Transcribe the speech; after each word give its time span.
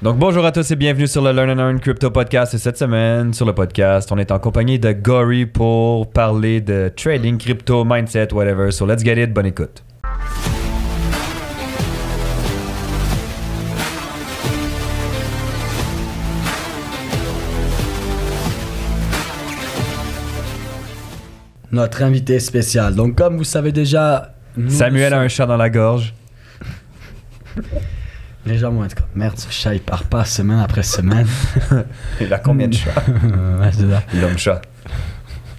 Donc 0.00 0.16
bonjour 0.16 0.46
à 0.46 0.52
tous 0.52 0.70
et 0.70 0.76
bienvenue 0.76 1.08
sur 1.08 1.22
le 1.22 1.32
Learn 1.32 1.50
and 1.50 1.58
Earn 1.58 1.80
Crypto 1.80 2.12
Podcast. 2.12 2.54
Et 2.54 2.58
cette 2.58 2.78
semaine, 2.78 3.34
sur 3.34 3.44
le 3.44 3.52
podcast, 3.52 4.12
on 4.12 4.18
est 4.18 4.30
en 4.30 4.38
compagnie 4.38 4.78
de 4.78 4.92
Gory 4.92 5.44
pour 5.44 6.08
parler 6.12 6.60
de 6.60 6.92
trading, 6.94 7.36
crypto, 7.36 7.84
mindset, 7.84 8.32
whatever. 8.32 8.70
So 8.70 8.86
let's 8.86 9.02
get 9.02 9.20
it, 9.20 9.32
bonne 9.34 9.46
écoute. 9.46 9.82
Notre 21.72 22.04
invité 22.04 22.38
spécial. 22.38 22.94
Donc 22.94 23.16
comme 23.16 23.36
vous 23.36 23.42
savez 23.42 23.72
déjà... 23.72 24.32
Samuel 24.68 25.12
a 25.12 25.18
un 25.18 25.28
chat 25.28 25.46
dans 25.46 25.56
la 25.56 25.70
gorge. 25.70 26.14
Les 28.46 28.56
gens 28.56 28.70
vont 28.70 28.84
être 28.84 28.94
comme, 28.94 29.06
merde, 29.14 29.38
ce 29.38 29.50
chat 29.50 29.74
il 29.74 29.80
part 29.80 30.04
pas 30.04 30.24
semaine 30.24 30.58
après 30.58 30.82
semaine. 30.82 31.26
Il 32.20 32.32
a 32.32 32.38
combien 32.38 32.68
de 32.68 32.74
chats 32.74 32.94
c'est 33.72 33.90
ça. 33.90 34.02
L'homme 34.14 34.38
chat. 34.38 34.62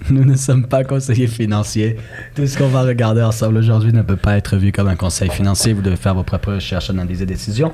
Nous 0.08 0.24
ne 0.24 0.34
sommes 0.34 0.66
pas 0.66 0.82
conseillers 0.82 1.28
financiers. 1.28 1.96
Tout 2.34 2.46
ce 2.46 2.58
qu'on 2.58 2.68
va 2.68 2.82
regarder 2.82 3.22
ensemble 3.22 3.58
aujourd'hui 3.58 3.92
ne 3.92 4.02
peut 4.02 4.16
pas 4.16 4.36
être 4.36 4.56
vu 4.56 4.72
comme 4.72 4.88
un 4.88 4.96
conseil 4.96 5.30
financier. 5.30 5.72
Vous 5.72 5.82
devez 5.82 5.96
faire 5.96 6.14
vos 6.14 6.24
propres 6.24 6.54
recherches, 6.54 6.90
analyser 6.90 7.26
des 7.26 7.34
décisions. 7.34 7.72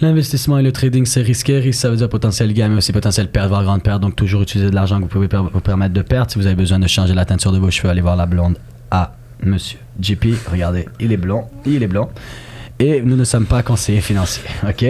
L'investissement 0.00 0.58
et 0.58 0.62
le 0.62 0.72
trading, 0.72 1.06
c'est 1.06 1.22
risqué. 1.22 1.60
Risque, 1.60 1.80
ça 1.80 1.90
veut 1.90 1.96
dire 1.96 2.08
potentiel 2.08 2.52
gain, 2.52 2.68
mais 2.68 2.78
aussi 2.78 2.92
potentiel 2.92 3.28
perte, 3.28 3.48
voire 3.48 3.62
grande 3.62 3.82
perte. 3.82 4.00
Donc, 4.00 4.16
toujours 4.16 4.42
utiliser 4.42 4.70
de 4.70 4.74
l'argent 4.74 4.96
que 4.96 5.02
vous 5.02 5.08
pouvez 5.08 5.28
vous 5.28 5.60
permettre 5.60 5.94
de 5.94 6.02
perdre. 6.02 6.30
Si 6.30 6.38
vous 6.38 6.46
avez 6.46 6.56
besoin 6.56 6.80
de 6.80 6.86
changer 6.88 7.14
la 7.14 7.24
teinture 7.24 7.52
de 7.52 7.58
vos 7.58 7.70
cheveux, 7.70 7.90
allez 7.90 8.00
voir 8.00 8.16
la 8.16 8.26
blonde 8.26 8.58
à 8.90 9.14
Monsieur 9.42 9.78
JP. 10.00 10.26
Regardez, 10.50 10.88
il 10.98 11.12
est 11.12 11.16
blond. 11.16 11.44
Il 11.64 11.82
est 11.82 11.86
blond. 11.86 12.08
Et 12.80 13.00
nous 13.02 13.14
ne 13.16 13.22
sommes 13.24 13.46
pas 13.46 13.62
conseillers 13.62 14.00
financiers, 14.00 14.42
ok? 14.68 14.84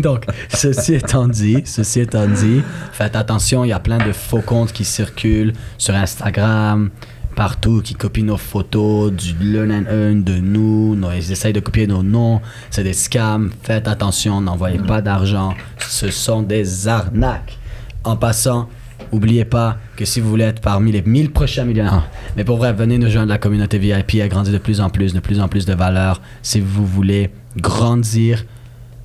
Donc, 0.00 0.26
ceci 0.50 0.94
étant 0.94 1.26
dit, 1.26 1.62
ceci 1.64 2.00
étant 2.00 2.26
dit, 2.26 2.60
faites 2.92 3.16
attention, 3.16 3.64
il 3.64 3.68
y 3.68 3.72
a 3.72 3.80
plein 3.80 3.96
de 3.98 4.12
faux 4.12 4.42
comptes 4.42 4.72
qui 4.72 4.84
circulent 4.84 5.54
sur 5.78 5.94
Instagram, 5.94 6.90
partout, 7.34 7.80
qui 7.82 7.94
copient 7.94 8.24
nos 8.26 8.36
photos, 8.36 9.10
du 9.12 9.32
learn 9.40 9.72
and 9.72 9.84
earn 9.90 10.22
de 10.22 10.34
nous, 10.34 10.94
nos- 10.96 11.12
ils 11.12 11.32
essayent 11.32 11.54
de 11.54 11.60
copier 11.60 11.86
nos 11.86 12.02
noms, 12.02 12.42
c'est 12.68 12.84
des 12.84 12.92
scams, 12.92 13.50
faites 13.62 13.88
attention, 13.88 14.42
n'envoyez 14.42 14.78
pas 14.78 15.00
d'argent, 15.00 15.54
ce 15.78 16.10
sont 16.10 16.42
des 16.42 16.88
arnaques. 16.88 17.56
En 18.04 18.16
passant, 18.16 18.68
Oubliez 19.12 19.44
pas 19.44 19.76
que 19.96 20.04
si 20.04 20.20
vous 20.20 20.28
voulez 20.28 20.44
être 20.44 20.60
parmi 20.60 20.92
les 20.92 21.02
1000 21.02 21.32
prochains 21.32 21.64
millionnaires, 21.64 22.08
mais 22.36 22.44
pour 22.44 22.58
vrai, 22.58 22.72
venez 22.72 22.98
nous 22.98 23.08
joindre 23.08 23.30
la 23.30 23.38
communauté 23.38 23.78
VIP, 23.78 24.16
elle 24.16 24.28
grandit 24.28 24.52
de 24.52 24.58
plus 24.58 24.80
en 24.80 24.90
plus, 24.90 25.12
de 25.12 25.20
plus 25.20 25.40
en 25.40 25.48
plus 25.48 25.66
de 25.66 25.74
valeur. 25.74 26.20
Si 26.42 26.60
vous 26.60 26.86
voulez 26.86 27.30
grandir 27.56 28.44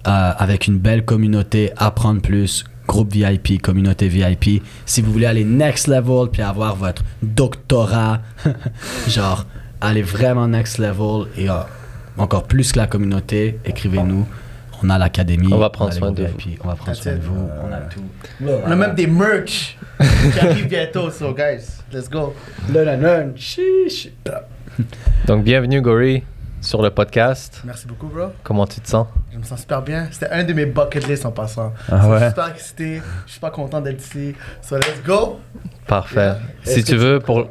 euh, 0.08 0.32
avec 0.38 0.68
une 0.68 0.78
belle 0.78 1.04
communauté, 1.04 1.72
apprendre 1.78 2.22
plus, 2.22 2.66
groupe 2.88 3.12
VIP, 3.12 3.62
communauté 3.62 4.08
VIP. 4.08 4.64
Si 4.86 5.02
vous 5.02 5.12
voulez 5.12 5.26
aller 5.26 5.44
next 5.44 5.88
level 5.88 6.30
puis 6.32 6.42
avoir 6.42 6.76
votre 6.76 7.04
doctorat, 7.24 8.22
genre 9.08 9.46
aller 9.82 10.04
vraiment 10.04 10.48
next 10.48 10.78
level 10.78 11.28
et 11.38 11.50
euh, 11.50 11.62
encore 12.18 12.44
plus 12.44 12.72
que 12.72 12.78
la 12.78 12.88
communauté, 12.88 13.60
écrivez-nous. 13.66 14.26
On 14.84 14.90
a 14.90 14.98
l'académie. 14.98 15.52
On 15.54 15.58
va 15.58 15.70
prendre 15.70 15.94
soin 15.94 16.12
de 16.12 16.24
VIP, 16.26 16.60
On 16.64 16.68
va 16.68 16.76
prendre 16.76 16.92
That's 16.92 17.02
soin 17.04 17.14
de 17.14 17.18
it. 17.18 17.24
vous. 17.24 17.50
On 17.64 17.72
a 17.74 17.82
tout. 17.82 18.04
On 18.68 18.72
a 18.72 18.76
même 18.76 18.96
des 18.96 19.08
merch 19.08 19.78
qui 20.00 20.40
arrivent 20.40 20.68
bientôt, 20.68 21.10
so 21.10 21.34
guys, 21.34 21.82
let's 21.92 22.10
go. 22.10 22.34
Learn 22.72 23.06
and. 23.06 23.32
Chiche. 23.38 24.10
Donc, 25.26 25.44
bienvenue, 25.44 25.82
Gory, 25.82 26.24
sur 26.62 26.82
le 26.82 26.90
podcast. 26.90 27.62
Merci 27.64 27.88
beaucoup, 27.88 28.08
bro. 28.08 28.28
Comment 28.44 28.68
tu 28.68 28.82
te 28.82 28.88
sens? 28.90 29.08
Je 29.32 29.38
me 29.38 29.44
sens 29.44 29.60
super 29.62 29.82
bien. 29.82 30.08
C'était 30.12 30.30
un 30.30 30.44
de 30.44 30.54
mes 30.54 30.66
bucket 30.66 31.08
lists 31.08 31.26
en 31.26 31.32
passant. 31.32 31.74
Ah 31.90 32.02
So, 32.02 32.10
ouais? 32.10 32.16
Je 32.20 32.24
suis 32.24 32.30
super 32.30 32.48
excité. 32.50 33.02
Je 33.26 33.32
suis 33.32 33.40
pas 33.40 33.52
content 33.52 33.82
d'être 33.82 34.02
ici. 34.02 34.36
So 34.62 34.76
let's 34.76 35.02
go. 35.06 35.40
Parfait. 35.88 36.34
Yeah. 36.66 36.74
Si 36.76 36.84
tu 36.84 36.96
veux, 36.96 37.20
pour. 37.20 37.48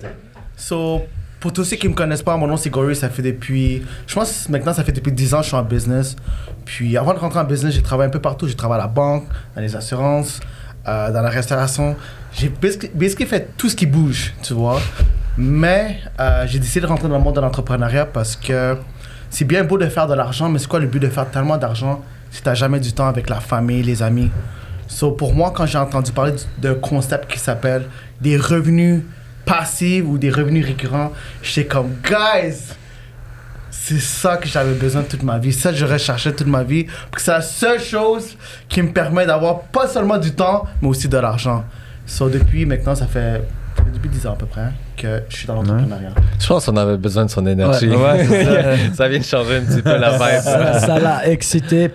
So, 0.56 1.02
pour 1.44 1.52
tous 1.52 1.64
ceux 1.64 1.76
qui 1.76 1.86
me 1.90 1.92
connaissent 1.92 2.22
pas, 2.22 2.34
mon 2.38 2.46
nom 2.46 2.56
c'est 2.56 2.70
Gory, 2.70 2.96
ça 2.96 3.10
fait 3.10 3.20
depuis. 3.20 3.82
Je 4.06 4.14
pense 4.14 4.48
maintenant 4.48 4.72
ça 4.72 4.82
fait 4.82 4.92
depuis 4.92 5.12
10 5.12 5.34
ans 5.34 5.36
que 5.40 5.42
je 5.42 5.48
suis 5.48 5.56
en 5.58 5.62
business. 5.62 6.16
Puis 6.64 6.96
avant 6.96 7.12
de 7.12 7.18
rentrer 7.18 7.38
en 7.38 7.44
business, 7.44 7.74
j'ai 7.74 7.82
travaillé 7.82 8.08
un 8.08 8.10
peu 8.10 8.18
partout. 8.18 8.48
J'ai 8.48 8.54
travaillé 8.54 8.80
à 8.80 8.86
la 8.86 8.90
banque, 8.90 9.24
dans 9.54 9.60
les 9.60 9.76
assurances, 9.76 10.40
euh, 10.88 11.12
dans 11.12 11.20
la 11.20 11.28
restauration. 11.28 11.96
J'ai 12.32 12.48
basically, 12.48 13.26
fait 13.26 13.50
tout 13.58 13.68
ce 13.68 13.76
qui 13.76 13.84
bouge, 13.84 14.32
tu 14.42 14.54
vois. 14.54 14.80
Mais 15.36 15.98
euh, 16.18 16.46
j'ai 16.46 16.58
décidé 16.58 16.80
de 16.80 16.86
rentrer 16.86 17.08
dans 17.08 17.18
le 17.18 17.22
monde 17.22 17.36
de 17.36 17.42
l'entrepreneuriat 17.42 18.06
parce 18.06 18.36
que 18.36 18.78
c'est 19.28 19.44
bien 19.44 19.64
beau 19.64 19.76
de 19.76 19.84
faire 19.86 20.06
de 20.06 20.14
l'argent, 20.14 20.48
mais 20.48 20.58
c'est 20.58 20.66
quoi 20.66 20.80
le 20.80 20.86
but 20.86 20.98
de 21.00 21.10
faire 21.10 21.30
tellement 21.30 21.58
d'argent 21.58 22.02
si 22.30 22.40
t'as 22.42 22.54
jamais 22.54 22.80
du 22.80 22.94
temps 22.94 23.06
avec 23.06 23.28
la 23.28 23.40
famille, 23.40 23.82
les 23.82 24.02
amis? 24.02 24.30
So, 24.88 25.10
pour 25.10 25.34
moi, 25.34 25.52
quand 25.54 25.66
j'ai 25.66 25.76
entendu 25.76 26.10
parler 26.10 26.32
du- 26.32 26.62
d'un 26.62 26.74
concept 26.74 27.30
qui 27.30 27.38
s'appelle 27.38 27.84
des 28.22 28.38
revenus 28.38 29.02
passifs 29.44 30.04
ou 30.06 30.18
des 30.18 30.30
revenus 30.30 30.64
récurrents, 30.66 31.12
j'étais 31.42 31.66
comme, 31.66 31.90
guys, 32.02 32.74
c'est 33.70 34.00
ça 34.00 34.36
que 34.38 34.48
j'avais 34.48 34.74
besoin 34.74 35.02
toute 35.02 35.22
ma 35.22 35.38
vie. 35.38 35.52
Ça, 35.52 35.72
je 35.72 35.84
recherchais 35.84 36.32
toute 36.32 36.46
ma 36.46 36.62
vie. 36.62 36.84
Parce 37.10 37.10
que 37.10 37.20
c'est 37.22 37.30
la 37.32 37.42
seule 37.42 37.80
chose 37.80 38.36
qui 38.68 38.80
me 38.80 38.92
permet 38.92 39.26
d'avoir 39.26 39.60
pas 39.60 39.86
seulement 39.88 40.16
du 40.16 40.32
temps, 40.32 40.64
mais 40.80 40.88
aussi 40.88 41.08
de 41.08 41.18
l'argent. 41.18 41.64
So, 42.06 42.30
depuis 42.30 42.64
maintenant, 42.64 42.94
ça 42.94 43.06
fait 43.06 43.42
depuis 43.92 44.08
10 44.08 44.26
ans 44.26 44.32
à 44.32 44.36
peu 44.36 44.46
près 44.46 44.62
hein, 44.62 44.72
que 44.96 45.22
je 45.28 45.36
suis 45.36 45.46
dans 45.46 45.54
l'entrepreneuriat. 45.56 46.10
Je 46.40 46.46
pense 46.46 46.66
qu'on 46.66 46.76
avait 46.76 46.96
besoin 46.96 47.26
de 47.26 47.30
son 47.30 47.46
énergie. 47.46 47.88
Ouais, 47.88 48.26
ouais, 48.26 48.78
ça. 48.88 48.94
ça 48.94 49.08
vient 49.08 49.18
de 49.18 49.24
changer 49.24 49.56
un 49.56 49.60
petit 49.62 49.82
peu 49.82 49.96
la 49.96 50.12
vibe. 50.12 50.42
ça 50.42 50.98
l'a 50.98 51.28
excité. 51.28 51.90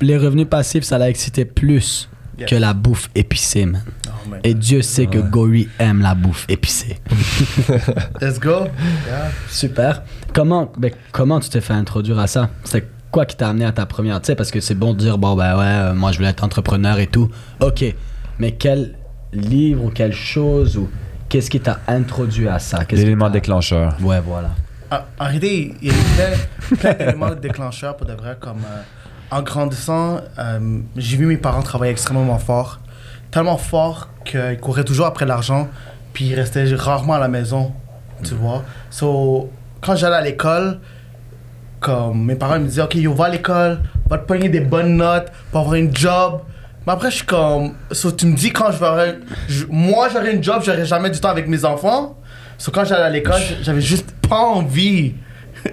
Les 0.00 0.16
revenus 0.16 0.46
passifs, 0.48 0.84
ça 0.84 0.98
l'a 0.98 1.08
excité 1.08 1.44
plus 1.44 2.08
Que 2.44 2.56
la 2.56 2.74
bouffe 2.74 3.08
épicée, 3.14 3.64
man. 3.64 3.82
Oh, 4.08 4.28
man. 4.28 4.40
Et 4.44 4.52
Dieu 4.54 4.82
sait 4.82 5.06
que 5.06 5.18
Gory 5.18 5.68
aime 5.78 6.02
la 6.02 6.14
bouffe 6.14 6.44
épicée. 6.48 6.98
Let's 8.20 8.38
go. 8.38 8.64
Yeah. 9.06 9.30
Super. 9.48 10.02
Comment, 10.34 10.70
ben, 10.76 10.90
comment 11.12 11.40
tu 11.40 11.48
t'es 11.48 11.60
fait 11.62 11.72
introduire 11.72 12.18
à 12.18 12.26
ça? 12.26 12.50
C'est 12.64 12.86
quoi 13.10 13.24
qui 13.24 13.36
t'a 13.36 13.48
amené 13.48 13.64
à 13.64 13.72
ta 13.72 13.86
première? 13.86 14.20
Tu 14.20 14.26
sais, 14.26 14.34
parce 14.34 14.50
que 14.50 14.60
c'est 14.60 14.74
bon 14.74 14.92
de 14.92 14.98
dire, 14.98 15.16
bon, 15.16 15.34
ben 15.34 15.56
ouais, 15.56 15.64
euh, 15.64 15.94
moi 15.94 16.12
je 16.12 16.18
voulais 16.18 16.28
être 16.30 16.44
entrepreneur 16.44 16.98
et 16.98 17.06
tout. 17.06 17.30
Ok. 17.60 17.84
Mais 18.38 18.52
quel 18.52 18.94
livre 19.32 19.84
ou 19.84 19.90
quelle 19.90 20.12
chose 20.12 20.76
ou 20.76 20.90
qu'est-ce 21.30 21.48
qui 21.48 21.60
t'a 21.60 21.80
introduit 21.88 22.48
à 22.48 22.58
ça? 22.58 22.80
L'élément 22.90 23.30
déclencheur. 23.30 23.96
Ouais, 24.02 24.20
voilà. 24.20 24.50
En, 24.90 24.98
en 25.18 25.24
réalité, 25.24 25.74
il 25.80 25.88
y 25.88 25.90
a 25.90 25.94
eu 25.94 25.96
plein, 26.16 26.76
plein 26.76 26.92
d'éléments 26.94 27.34
déclencheurs 27.40 27.96
pour 27.96 28.06
de 28.06 28.12
vrai. 28.12 28.36
Comme 28.38 28.58
euh, 28.58 28.82
en 29.30 29.42
grandissant, 29.42 30.20
euh, 30.38 30.80
j'ai 30.96 31.16
vu 31.16 31.26
mes 31.26 31.36
parents 31.36 31.62
travailler 31.62 31.92
extrêmement 31.92 32.38
fort. 32.38 32.80
Tellement 33.30 33.56
fort 33.56 34.08
qu'ils 34.24 34.58
couraient 34.60 34.84
toujours 34.84 35.06
après 35.06 35.26
l'argent, 35.26 35.68
puis 36.12 36.26
ils 36.26 36.34
restaient 36.34 36.64
rarement 36.74 37.14
à 37.14 37.18
la 37.18 37.28
maison, 37.28 37.72
tu 38.22 38.34
vois. 38.34 38.62
So, 38.90 39.50
quand 39.80 39.96
j'allais 39.96 40.16
à 40.16 40.20
l'école, 40.20 40.80
comme 41.80 42.24
mes 42.24 42.36
parents 42.36 42.58
me 42.58 42.66
disaient, 42.66 42.82
OK, 42.82 42.94
yo, 42.94 43.12
va 43.12 43.26
à 43.26 43.28
l'école, 43.28 43.80
va 44.08 44.18
te 44.18 44.26
pogner 44.26 44.48
des 44.48 44.60
bonnes 44.60 44.96
notes 44.96 45.30
pour 45.50 45.60
avoir 45.60 45.74
une 45.74 45.94
job. 45.94 46.40
Mais 46.86 46.92
après, 46.92 47.10
je 47.10 47.16
suis 47.16 47.26
comme, 47.26 47.74
so, 47.90 48.12
tu 48.12 48.26
me 48.26 48.36
dis 48.36 48.52
quand 48.52 48.70
je 48.70 48.78
vais 48.78 49.18
moi 49.68 50.08
j'aurai 50.08 50.32
une 50.34 50.42
job, 50.42 50.62
j'aurai 50.64 50.86
jamais 50.86 51.10
du 51.10 51.18
temps 51.18 51.30
avec 51.30 51.48
mes 51.48 51.64
enfants. 51.64 52.16
So, 52.58 52.70
quand 52.70 52.84
j'allais 52.84 53.02
à 53.02 53.10
l'école, 53.10 53.40
j'avais 53.62 53.80
juste 53.80 54.12
pas 54.28 54.40
envie 54.40 55.14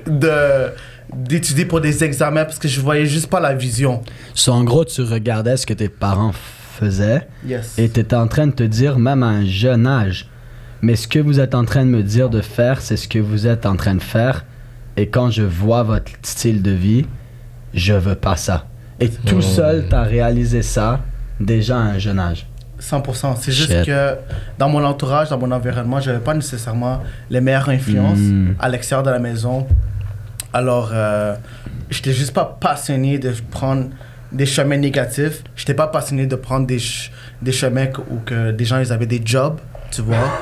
de 0.07 0.71
d'étudier 1.15 1.65
pour 1.65 1.81
des 1.81 2.03
examens 2.03 2.45
parce 2.45 2.59
que 2.59 2.67
je 2.67 2.79
voyais 2.81 3.05
juste 3.05 3.27
pas 3.27 3.39
la 3.39 3.53
vision. 3.53 4.01
So, 4.33 4.51
en 4.51 4.63
gros, 4.63 4.85
tu 4.85 5.01
regardais 5.01 5.57
ce 5.57 5.65
que 5.65 5.73
tes 5.73 5.89
parents 5.89 6.33
faisaient 6.79 7.27
Yes. 7.47 7.77
et 7.77 7.89
tu 7.89 7.99
étais 7.99 8.15
en 8.15 8.27
train 8.27 8.47
de 8.47 8.51
te 8.53 8.63
dire, 8.63 8.97
même 8.99 9.23
à 9.23 9.27
un 9.27 9.45
jeune 9.45 9.85
âge, 9.87 10.27
mais 10.81 10.95
ce 10.95 11.07
que 11.07 11.19
vous 11.19 11.39
êtes 11.39 11.55
en 11.55 11.65
train 11.65 11.85
de 11.85 11.89
me 11.89 12.03
dire 12.03 12.29
de 12.29 12.41
faire, 12.41 12.81
c'est 12.81 12.97
ce 12.97 13.07
que 13.07 13.19
vous 13.19 13.47
êtes 13.47 13.65
en 13.65 13.75
train 13.75 13.95
de 13.95 14.01
faire. 14.01 14.45
Et 14.97 15.07
quand 15.07 15.29
je 15.31 15.43
vois 15.43 15.83
votre 15.83 16.11
style 16.23 16.61
de 16.61 16.71
vie, 16.71 17.05
je 17.73 17.93
veux 17.93 18.15
pas 18.15 18.35
ça. 18.35 18.65
Et 18.99 19.09
tout 19.09 19.41
seul, 19.41 19.85
tu 19.89 19.95
as 19.95 20.03
réalisé 20.03 20.61
ça 20.61 20.99
déjà 21.39 21.77
à 21.77 21.81
un 21.81 21.97
jeune 21.99 22.19
âge. 22.19 22.45
100%. 22.79 23.35
C'est 23.39 23.51
juste 23.51 23.71
Shit. 23.71 23.85
que 23.85 24.15
dans 24.59 24.67
mon 24.67 24.83
entourage, 24.83 25.29
dans 25.29 25.37
mon 25.37 25.51
environnement, 25.51 26.01
j'avais 26.01 26.19
pas 26.19 26.33
nécessairement 26.33 27.01
les 27.29 27.39
meilleures 27.39 27.69
influences 27.69 28.17
Mm. 28.19 28.55
à 28.59 28.67
l'extérieur 28.69 29.03
de 29.03 29.09
la 29.09 29.19
maison. 29.19 29.65
Alors, 30.53 30.91
euh, 30.93 31.35
j'étais 31.89 32.13
juste 32.13 32.33
pas 32.33 32.57
passionné 32.59 33.17
de 33.19 33.33
prendre 33.51 33.87
des 34.31 34.45
chemins 34.45 34.77
négatifs. 34.77 35.43
J'étais 35.55 35.73
pas 35.73 35.87
passionné 35.87 36.25
de 36.27 36.35
prendre 36.35 36.65
des, 36.67 36.79
ch- 36.79 37.11
des 37.41 37.51
chemins 37.51 37.87
que- 37.87 38.01
où 38.01 38.19
que 38.25 38.51
des 38.51 38.65
gens 38.65 38.79
ils 38.79 38.91
avaient 38.93 39.05
des 39.07 39.21
jobs, 39.23 39.59
tu 39.91 40.01
vois. 40.01 40.39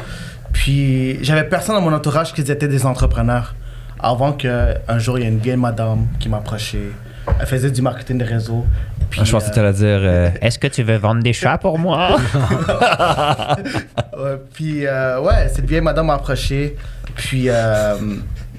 Puis, 0.53 1.23
j'avais 1.23 1.43
personne 1.45 1.75
dans 1.75 1.81
mon 1.81 1.93
entourage 1.93 2.33
qui 2.33 2.41
étaient 2.41 2.67
des 2.67 2.85
entrepreneurs. 2.85 3.55
Avant 4.03 4.33
qu'un 4.33 4.97
jour, 4.99 5.17
il 5.19 5.23
y 5.23 5.25
a 5.25 5.29
une 5.29 5.39
vieille 5.39 5.55
madame 5.57 6.07
qui 6.19 6.27
m'approchait. 6.27 6.89
Elle 7.39 7.45
faisait 7.45 7.69
du 7.71 7.81
marketing 7.81 8.17
de 8.17 8.25
réseau. 8.25 8.65
Puis, 9.09 9.21
Ah, 9.21 9.25
je 9.25 9.31
pensais 9.31 9.51
que 9.51 9.51
euh, 9.51 9.53
tu 9.53 9.59
allais 9.59 9.73
dire 9.73 9.99
euh, 10.09 10.29
Est-ce 10.41 10.57
que 10.57 10.67
tu 10.67 10.83
veux 10.83 10.97
vendre 10.97 11.21
des 11.21 11.33
chats 11.33 11.57
pour 11.57 11.77
moi? 11.79 12.17
Ouais, 14.17 14.37
puis, 14.53 14.85
euh, 14.85 15.19
ouais, 15.21 15.49
cette 15.53 15.65
vieille 15.65 15.81
madame 15.81 16.07
m'a 16.07 16.15
approché. 16.15 16.75
Puis, 17.15 17.45
euh, 17.49 17.95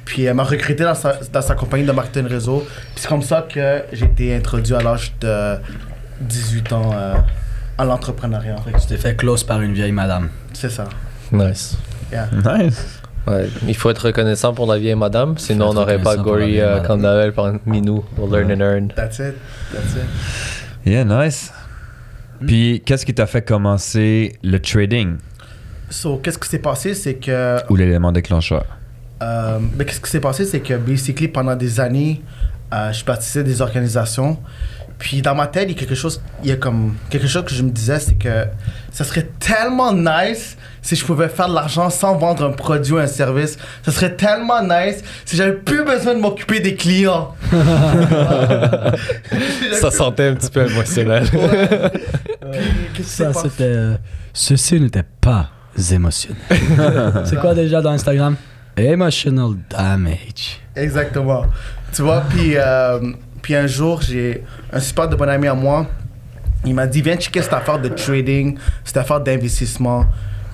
puis 0.04 0.25
elle 0.25 0.34
m'a 0.34 0.44
recruté 0.44 0.84
dans 0.84 0.94
sa, 0.94 1.19
dans 1.32 1.43
sa 1.43 1.54
compagnie 1.54 1.84
de 1.84 1.93
marketing 1.93 2.26
réseau. 2.26 2.64
Puis 2.66 2.94
c'est 2.96 3.08
comme 3.08 3.22
ça 3.22 3.46
que 3.49 3.82
j'ai 3.93 4.06
été 4.06 4.34
introduit 4.34 4.75
à 4.75 4.82
l'âge 4.82 5.12
de 5.20 5.56
18 6.20 6.72
ans 6.72 6.90
euh, 6.94 7.14
à 7.78 7.84
l'entrepreneuriat. 7.84 8.56
Tu 8.81 8.87
t'es 8.87 8.96
fait 8.96 9.16
close 9.16 9.44
par 9.44 9.60
une 9.60 9.72
vieille 9.72 9.93
madame. 9.93 10.28
C'est 10.52 10.70
ça. 10.70 10.84
Nice. 11.31 11.76
Yeah. 12.10 12.28
Nice. 12.32 13.00
Ouais, 13.26 13.49
il 13.69 13.76
faut 13.76 13.88
être 13.90 14.06
reconnaissant 14.06 14.52
pour 14.52 14.66
la 14.66 14.78
vieille 14.78 14.96
madame, 14.96 15.38
sinon 15.38 15.70
on 15.70 15.75
n'aurait 15.75 16.02
pas 16.02 16.16
Gory. 16.16 16.60
Candavel 16.84 17.32
parmi 17.32 17.81
nous 17.81 18.00
pour 18.16 18.28
Learn 18.28 18.50
and 18.50 18.60
Earn. 18.60 18.88
That's 18.88 19.20
it. 19.20 19.37
That's 19.72 19.94
it. 19.94 20.06
Yeah, 20.84 21.04
nice. 21.04 21.52
Puis, 22.44 22.82
qu'est-ce 22.84 23.06
qui 23.06 23.14
t'a 23.14 23.26
fait 23.26 23.43
commencer 23.43 24.37
le 24.43 24.58
trading? 24.58 25.19
So, 25.90 26.16
qu'est-ce 26.16 26.38
qui 26.38 26.49
s'est 26.49 26.58
passé, 26.58 26.94
c'est 26.94 27.14
que 27.14 27.58
ou 27.70 27.76
l'élément 27.76 28.10
déclencheur? 28.10 28.64
Euh, 29.23 29.59
mais 29.77 29.85
qu'est-ce 29.85 30.01
qui 30.01 30.11
s'est 30.11 30.21
passé, 30.21 30.45
c'est 30.45 30.61
que 30.61 30.75
basically 30.75 31.29
pendant 31.29 31.55
des 31.57 31.79
années, 31.81 32.23
euh, 32.73 32.93
je 32.93 33.05
participais 33.05 33.41
à 33.41 33.43
des 33.45 33.61
organisations. 33.63 34.39
Puis 34.99 35.21
dans 35.23 35.35
ma 35.35 35.47
tête, 35.49 35.65
il 35.69 35.73
y 35.73 35.77
a 35.77 35.79
quelque 35.79 35.95
chose, 35.97 36.21
il 36.45 36.51
y 36.51 36.53
a 36.53 36.57
comme 36.57 36.95
quelque 37.11 37.27
chose 37.27 37.45
que 37.45 37.55
je 37.55 37.63
me 37.63 37.71
disais, 37.71 37.99
c'est 37.99 38.15
que 38.15 38.47
ça 38.93 39.03
serait 39.05 39.29
tellement 39.41 39.93
nice 39.93 40.57
si 40.81 40.95
je 40.97 41.05
pouvais 41.05 41.29
faire 41.29 41.49
de 41.49 41.55
l'argent 41.55 41.91
sans 41.91 42.17
vendre 42.17 42.45
un 42.45 42.53
produit 42.53 42.93
ou 42.93 42.99
un 42.99 43.07
service. 43.09 43.59
Ça 43.85 43.91
serait 43.91 44.15
tellement 44.15 44.63
nice 44.63 45.03
si 45.25 45.37
j'avais 45.37 45.55
plus 45.55 45.85
besoin 45.85 46.15
de 46.15 46.21
m'occuper 46.21 46.61
des 46.61 46.75
clients. 46.77 47.35
Ça 49.81 49.91
sentait 49.91 50.29
un 50.29 50.35
petit 50.35 50.51
peu 50.51 50.71
émotionnel. 50.71 51.25
Puis, 52.95 53.03
Ça, 53.05 53.33
c'était. 53.33 53.63
euh, 53.65 53.97
ceci 54.33 54.81
n'était 54.81 55.05
pas 55.21 55.51
émotionnel. 55.91 56.39
C'est 57.25 57.41
quoi 57.41 57.55
déjà 57.55 57.81
dans 57.81 57.91
Instagram? 57.91 58.37
Emotional 58.77 59.51
damage. 59.71 60.61
Exactement. 60.75 61.45
Tu 61.93 62.03
vois, 62.03 62.23
puis, 62.29 62.55
euh, 62.57 63.13
puis 63.43 63.55
un 63.55 63.67
jour, 63.67 64.01
j'ai 64.03 64.43
un 64.73 64.81
super 64.81 65.09
de 65.09 65.17
bon 65.17 65.29
ami 65.29 65.47
à 65.49 65.55
moi. 65.55 65.87
Il 66.65 66.75
m'a 66.75 66.87
dit, 66.87 67.03
viens 67.03 67.17
checker 67.17 67.43
cette 67.43 67.53
affaire 67.53 67.79
de 67.81 67.89
trading, 67.89 68.57
cette 68.85 68.97
affaire 68.97 69.21
d'investissement. 69.21 70.07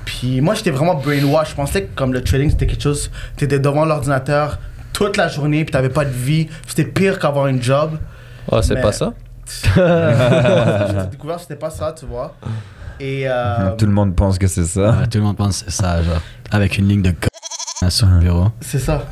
Puis 0.05 0.41
moi, 0.41 0.55
j'étais 0.55 0.71
vraiment 0.71 0.95
brainwash. 0.95 1.51
Je 1.51 1.55
pensais 1.55 1.83
que 1.85 1.95
comme 1.95 2.13
le 2.13 2.23
trading, 2.25 2.51
c'était 2.51 2.67
quelque 2.67 2.83
chose, 2.83 3.11
tu 3.37 3.45
étais 3.45 3.59
devant 3.59 3.85
l'ordinateur 3.85 4.59
toute 4.93 5.17
la 5.17 5.29
journée, 5.29 5.65
puis 5.65 5.73
t'avais 5.73 5.91
pas 5.91 6.05
de 6.07 6.11
vie. 6.11 6.49
C'était 6.67 6.85
pire 6.87 7.19
qu'avoir 7.19 7.47
une 7.47 7.63
job. 7.63 7.99
Oh, 8.51 8.61
c'est 8.63 8.75
Mais- 8.75 8.81
pas 8.83 8.93
ça? 8.93 9.13
J'ai 9.77 11.07
découvert 11.11 11.37
que 11.37 11.43
c'était 11.43 11.57
pas 11.57 11.71
ça, 11.71 11.95
tu 11.99 12.07
vois. 12.07 12.35
Et 13.01 13.25
euh, 13.27 13.77
Tout 13.77 13.87
le 13.87 13.93
monde 13.93 14.15
pense 14.17 14.39
que 14.39 14.47
c'est 14.47 14.65
ça. 14.65 14.91
Ouais, 14.91 15.07
tout 15.07 15.19
le 15.19 15.25
monde 15.25 15.37
pense 15.37 15.63
que 15.63 15.71
c'est 15.71 15.83
ça, 15.83 16.03
genre. 16.03 16.21
Avec 16.51 16.79
une 16.79 16.89
ligne 16.89 17.03
de 17.03 17.11
c 17.81 17.91
sur 17.91 18.07
le 18.09 18.19
bureau. 18.21 18.47
c'est 18.61 18.79
ça. 18.79 19.05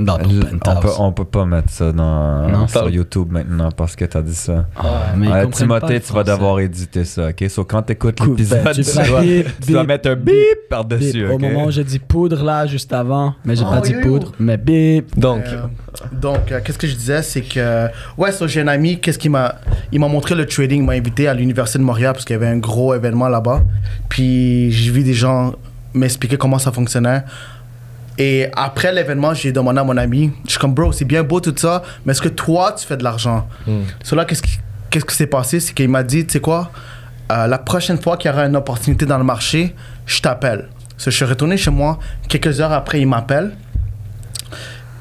Dans 0.00 0.18
ton 0.18 0.30
Je- 0.30 0.40
on, 0.66 0.80
peut, 0.80 0.88
on 0.98 1.12
peut 1.12 1.24
pas 1.24 1.44
mettre 1.44 1.70
ça 1.70 1.92
dans, 1.92 2.48
Non. 2.48 2.66
sur 2.66 2.88
YouTube 2.90 3.28
maintenant 3.30 3.70
parce 3.70 3.94
que 3.94 4.04
t'as 4.04 4.22
dit 4.22 4.34
ça. 4.34 4.66
Ah, 4.76 5.12
mais 5.16 5.48
Timothée, 5.50 6.00
tu 6.00 6.12
vas 6.12 6.24
devoir 6.24 6.58
éditer 6.58 7.04
ça, 7.04 7.28
ok? 7.28 7.48
So, 7.48 7.64
quand 7.64 7.82
t'écoutes 7.82 8.18
l'épisode, 8.20 8.64
Ben, 8.64 8.72
tu 8.72 8.82
tu, 8.82 8.92
dois, 9.08 9.20
bip, 9.20 9.46
tu 9.60 9.70
dois 9.72 9.82
bip, 9.82 9.88
mettre 9.88 10.10
un 10.10 10.16
bip, 10.16 10.24
bip 10.34 10.68
par-dessus? 10.68 11.26
Au 11.28 11.38
moment 11.38 11.66
où 11.66 11.70
j'ai 11.70 11.84
dit 11.84 12.00
poudre 12.00 12.42
là, 12.42 12.66
juste 12.66 12.92
avant, 12.92 13.34
mais 13.44 13.54
j'ai 13.54 13.64
Oh, 13.64 13.70
pas 13.70 13.80
dit 13.80 13.92
yo, 13.92 14.00
yo. 14.00 14.02
poudre, 14.08 14.32
mais 14.40 14.56
bip. 14.56 15.16
Donc, 15.16 15.44
Euh, 15.46 15.66
donc, 16.10 16.50
euh, 16.50 16.60
qu'est-ce 16.64 16.78
que 16.78 16.88
je 16.88 16.96
disais, 16.96 17.22
c'est 17.22 17.42
que, 17.42 17.86
ouais, 18.18 18.32
so, 18.32 18.48
j'ai 18.48 18.62
un 18.62 18.68
ami, 18.68 18.98
qu'est-ce 18.98 19.18
qu'il 19.18 19.30
m'a, 19.30 19.54
il 19.92 20.00
m'a 20.00 20.08
montré 20.08 20.34
le 20.34 20.46
trading, 20.46 20.80
il 20.80 20.86
m'a 20.86 20.94
invité 20.94 21.28
à 21.28 21.34
l'université 21.34 21.78
de 21.78 21.84
Montréal 21.84 22.14
parce 22.14 22.24
qu'il 22.24 22.34
y 22.34 22.36
avait 22.38 22.48
un 22.48 22.58
gros 22.58 22.92
événement 22.94 23.28
là-bas. 23.28 23.62
Puis 24.08 24.72
j'ai 24.72 24.90
vu 24.90 25.04
des 25.04 25.14
gens 25.14 25.52
m'expliquer 25.92 26.36
comment 26.36 26.58
ça 26.58 26.72
fonctionnait. 26.72 27.22
Et 28.18 28.46
après 28.54 28.92
l'événement, 28.92 29.34
j'ai 29.34 29.50
demandé 29.52 29.80
à 29.80 29.84
mon 29.84 29.96
ami, 29.96 30.32
je 30.44 30.50
suis 30.52 30.58
comme, 30.60 30.72
bro, 30.74 30.92
c'est 30.92 31.04
bien 31.04 31.22
beau 31.24 31.40
tout 31.40 31.54
ça, 31.56 31.82
mais 32.04 32.12
est-ce 32.12 32.22
que 32.22 32.28
toi, 32.28 32.72
tu 32.72 32.86
fais 32.86 32.96
de 32.96 33.02
l'argent? 33.04 33.48
So 34.04 34.14
là, 34.14 34.24
qu'est-ce 34.24 34.42
qui, 34.42 34.58
qu'est-ce 34.90 35.04
qui 35.04 35.14
s'est 35.16 35.26
passé? 35.26 35.58
C'est 35.60 35.74
qu'il 35.74 35.88
m'a 35.88 36.02
dit, 36.04 36.24
tu 36.24 36.34
sais 36.34 36.40
quoi, 36.40 36.70
euh, 37.32 37.46
la 37.48 37.58
prochaine 37.58 38.00
fois 38.00 38.16
qu'il 38.16 38.30
y 38.30 38.34
aura 38.34 38.44
une 38.46 38.54
opportunité 38.56 39.04
dans 39.06 39.18
le 39.18 39.24
marché, 39.24 39.74
je 40.06 40.20
t'appelle. 40.20 40.68
So, 40.96 41.10
je 41.10 41.16
suis 41.16 41.24
retourné 41.24 41.56
chez 41.56 41.70
moi. 41.72 41.98
Quelques 42.28 42.60
heures 42.60 42.70
après, 42.72 43.00
il 43.00 43.06
m'appelle 43.08 43.56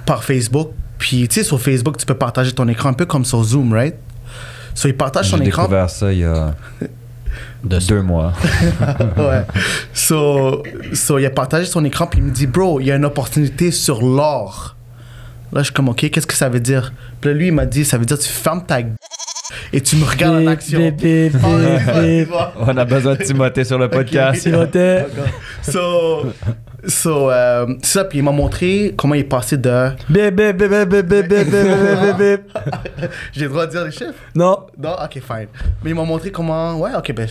par 0.05 0.23
Facebook. 0.23 0.71
Puis, 0.97 1.27
tu 1.27 1.35
sais, 1.35 1.43
sur 1.43 1.61
Facebook, 1.61 1.97
tu 1.97 2.05
peux 2.05 2.15
partager 2.15 2.51
ton 2.51 2.67
écran 2.67 2.89
un 2.89 2.93
peu 2.93 3.05
comme 3.05 3.25
sur 3.25 3.43
Zoom, 3.43 3.73
right? 3.73 3.95
So, 4.73 4.87
il 4.87 4.97
partage 4.97 5.25
J'ai 5.25 5.37
son 5.37 5.41
écran. 5.43 5.63
découvert 5.63 5.89
ça 5.89 6.11
il 6.11 6.19
y 6.19 6.23
a 6.23 6.55
de. 7.63 7.79
Deux 7.79 8.01
mois. 8.01 8.33
ouais. 9.17 9.45
So, 9.93 10.63
so, 10.93 11.19
il 11.19 11.25
a 11.25 11.29
partagé 11.29 11.65
son 11.65 11.83
écran, 11.85 12.07
puis 12.07 12.19
il 12.19 12.25
me 12.25 12.31
dit, 12.31 12.47
bro, 12.47 12.79
il 12.79 12.87
y 12.87 12.91
a 12.91 12.95
une 12.95 13.05
opportunité 13.05 13.71
sur 13.71 14.01
l'or. 14.01 14.75
Là, 15.51 15.59
je 15.59 15.65
suis 15.65 15.73
comme, 15.73 15.89
OK, 15.89 16.09
qu'est-ce 16.09 16.27
que 16.27 16.33
ça 16.33 16.49
veut 16.49 16.59
dire? 16.59 16.93
Puis 17.21 17.29
là, 17.29 17.35
lui, 17.37 17.47
il 17.47 17.53
m'a 17.53 17.65
dit, 17.65 17.85
ça 17.85 17.97
veut 17.97 18.05
dire, 18.05 18.17
tu 18.17 18.29
fermes 18.29 18.65
ta 18.65 18.81
gueule 18.81 18.95
et 19.71 19.81
tu 19.81 19.95
me 19.97 20.05
regardes 20.05 20.43
en 20.43 20.47
action. 20.47 20.79
Bip, 20.79 20.97
bip, 20.97 21.35
oh, 21.43 21.57
il. 22.01 22.27
On 22.57 22.77
a 22.77 22.85
besoin 22.85 23.15
de 23.15 23.23
Timothée 23.23 23.63
sur 23.63 23.77
le 23.77 23.89
podcast. 23.89 24.43
Timothée. 24.43 25.05
So, 25.61 26.27
so 26.85 27.29
euh, 27.31 27.67
ça. 27.81 28.05
Puis 28.05 28.19
il 28.19 28.23
m'a 28.23 28.31
montré 28.31 28.93
comment 28.95 29.15
il 29.15 29.21
est 29.21 29.23
passé 29.23 29.57
de. 29.57 29.89
J'ai 30.13 30.31
le 33.43 33.49
droit 33.49 33.65
de 33.65 33.71
dire 33.71 33.85
les 33.85 33.91
chiffres? 33.91 34.13
Non. 34.35 34.67
Non, 34.77 34.95
ok, 35.03 35.13
fine. 35.13 35.47
Mais 35.83 35.89
il 35.91 35.95
m'a 35.95 36.03
montré 36.03 36.31
comment. 36.31 36.75
Ouais, 36.75 36.91
ok, 36.95 37.13
ben, 37.13 37.27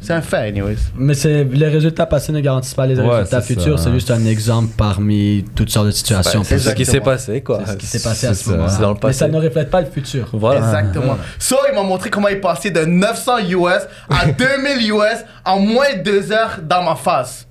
c'est 0.00 0.12
un 0.14 0.22
fait, 0.22 0.48
anyways. 0.48 0.76
mais 0.96 1.12
c'est 1.14 1.44
les 1.44 1.68
résultats 1.68 2.06
passés 2.06 2.32
ne 2.32 2.40
garantissent 2.40 2.74
pas 2.74 2.86
les 2.86 2.98
Ouais, 2.98 3.06
résultats 3.16 3.42
futurs. 3.42 3.78
ça. 3.78 3.84
C'est 3.84 3.92
juste 3.92 4.10
un 4.10 4.24
exemple 4.24 4.72
parmi 4.76 5.44
toutes 5.54 5.70
sortes 5.70 5.86
de 5.86 5.90
situations. 5.90 6.42
C'est 6.42 6.58
c'est 6.58 6.70
ce 6.70 6.74
qui 6.74 6.84
s'est 6.86 7.00
passé, 7.00 7.42
quoi. 7.42 7.60
C'est 7.66 7.72
ce 7.72 7.76
qui 7.76 7.86
s'est 7.86 8.02
passé 8.08 8.26
à 8.28 8.34
ce 8.34 8.44
ça. 8.44 8.50
moment-là. 8.52 8.68
C'est 8.70 8.80
dans 8.80 8.92
le 8.92 8.96
Mais 9.04 9.12
ça 9.12 9.28
ne 9.28 9.36
reflète 9.38 9.70
pas 9.70 9.80
le 9.82 9.86
futur. 9.86 10.28
Voilà. 10.32 10.60
Exactement. 10.60 11.18
So, 11.38 11.56
il 11.70 11.74
m'a 11.74 11.82
montré 11.82 12.08
comment 12.10 12.28
il 12.28 12.40
passé 12.40 12.70
de 12.70 12.84
900 12.84 13.38
US 13.50 13.86
à 14.08 14.26
2000 14.38 14.90
US 14.92 15.24
en 15.44 15.58
moins 15.58 15.94
de 15.96 16.02
deux 16.02 16.32
heures 16.32 16.58
dans 16.62 16.82
ma 16.82 16.96
face. 16.96 17.46